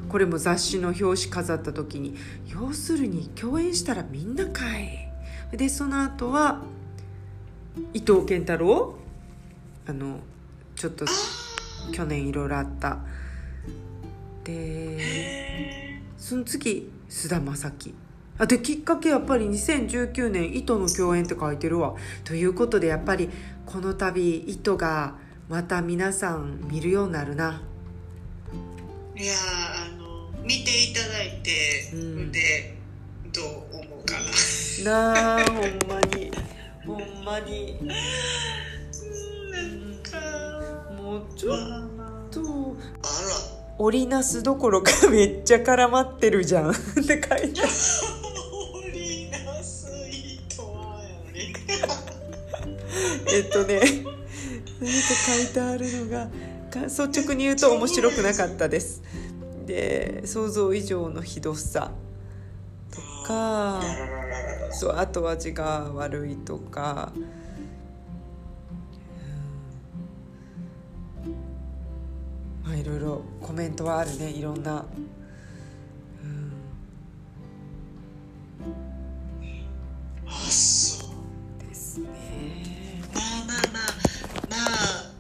[0.10, 2.16] これも雑誌の表紙飾った時に
[2.47, 5.10] 要するに共演したらみんなかい。
[5.52, 6.62] でその後は
[7.93, 8.95] 伊藤健太郎。
[9.88, 10.20] あの
[10.76, 11.06] ちょっと
[11.91, 12.99] 去年いろいろあった
[14.44, 17.94] でその次菅田将暉。
[18.38, 21.96] あできっかけやっぱり2019年糸の共演って書いてるわ。
[22.24, 23.30] ということでやっぱり
[23.66, 25.16] この度糸が
[25.48, 27.62] また皆さん見るようになるな。
[29.16, 32.32] いやーあの見ていただいて、うん。
[32.32, 32.78] で
[33.32, 34.26] どう思うかな。
[34.84, 35.56] なあほん
[35.88, 36.32] まに。
[36.86, 37.78] ほんまに。
[39.52, 41.58] なんかもうちょっ
[42.32, 42.76] と。
[43.04, 43.51] あ
[43.84, 46.70] 織りなすどころかめっちゃ絡まってるじゃん。
[46.70, 47.68] って書いてら
[48.76, 51.56] 織りなす糸はやね。
[53.34, 53.80] えっとね
[54.80, 56.28] 何か書いてあるのが
[56.70, 59.02] か率直に言うと面白くなかったです。
[59.66, 61.92] で想像以上のひどさ。
[62.92, 63.82] とか
[64.72, 67.14] そう後味が悪いとか、
[72.64, 74.86] まあいろいろコメントはあるねいろんな、
[76.24, 76.53] うん、
[80.28, 81.09] あそう
[81.68, 82.07] ですね。
[83.14, 83.84] まあまあまあ
[84.49, 85.12] まあ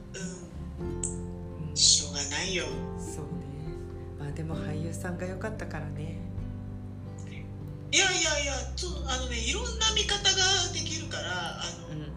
[1.63, 2.65] うんしょうがないよ。
[2.99, 3.29] そうね。
[4.19, 6.19] まあでも俳優さんが良かったからね。
[7.93, 10.29] いやいやいやちょあのねいろんな見方が
[10.73, 12.13] できるからあの、うん。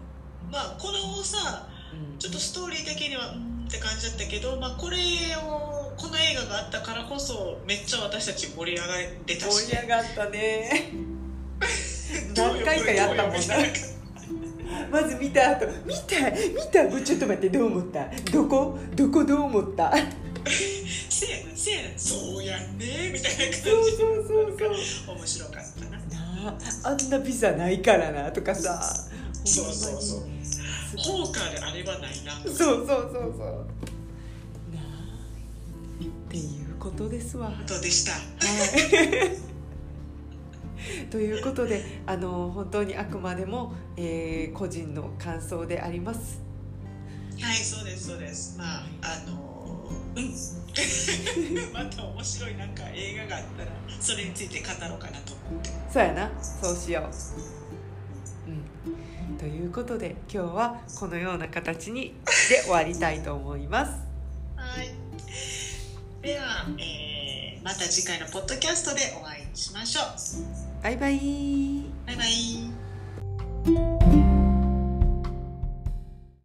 [0.51, 2.17] まあこのさうん。
[2.19, 4.97] ちょっとストーリー的にはうんって感じだったけど、まあ、これ
[5.37, 9.65] をこの映画があったからこそめっちゃ私たち盛り上がれたし。
[9.67, 10.91] 盛り上がったね。
[12.35, 13.39] 何回かやったもんな。
[14.91, 17.01] まず見た後見た見た？
[17.01, 18.07] ちょっと待ってどう思った？
[18.31, 18.77] どこ？
[18.95, 19.23] どこ？
[19.23, 19.91] どう思った？
[21.09, 21.89] せやなせやな。
[21.97, 23.11] そうやんね。
[23.13, 23.57] みたいな感じ。
[23.61, 25.15] そうそうそうそう。
[25.15, 25.91] 面白かったな。
[25.91, 28.81] なああんなビザないからなとかさ。
[29.45, 30.34] そうそうそう
[30.97, 32.33] ほんまにホーカーであればないな。
[32.43, 33.65] そうそうそうそう。
[34.73, 37.51] なあっていうことですわ。
[37.67, 38.11] どうでした。
[38.13, 39.37] はい。
[41.09, 46.39] ということであの本当にあくまでも、えー個人の感想であります。
[47.41, 48.57] はいそうですそうです。
[48.57, 50.33] まああのうん。
[51.73, 55.69] また面白いなんか映画があったらそれについて語ろうかなと思って。
[55.91, 56.31] そうやな。
[56.41, 57.11] そうしよう、うん、
[59.37, 62.13] ということで今日はこのような形に
[62.49, 63.91] で終わりたいと思います。
[64.55, 64.89] はい。
[66.21, 67.15] では、えー
[67.65, 70.83] また次回のポッドキャストでお会いしましょう。
[70.83, 71.81] バイバイ。
[72.05, 74.04] バイバイ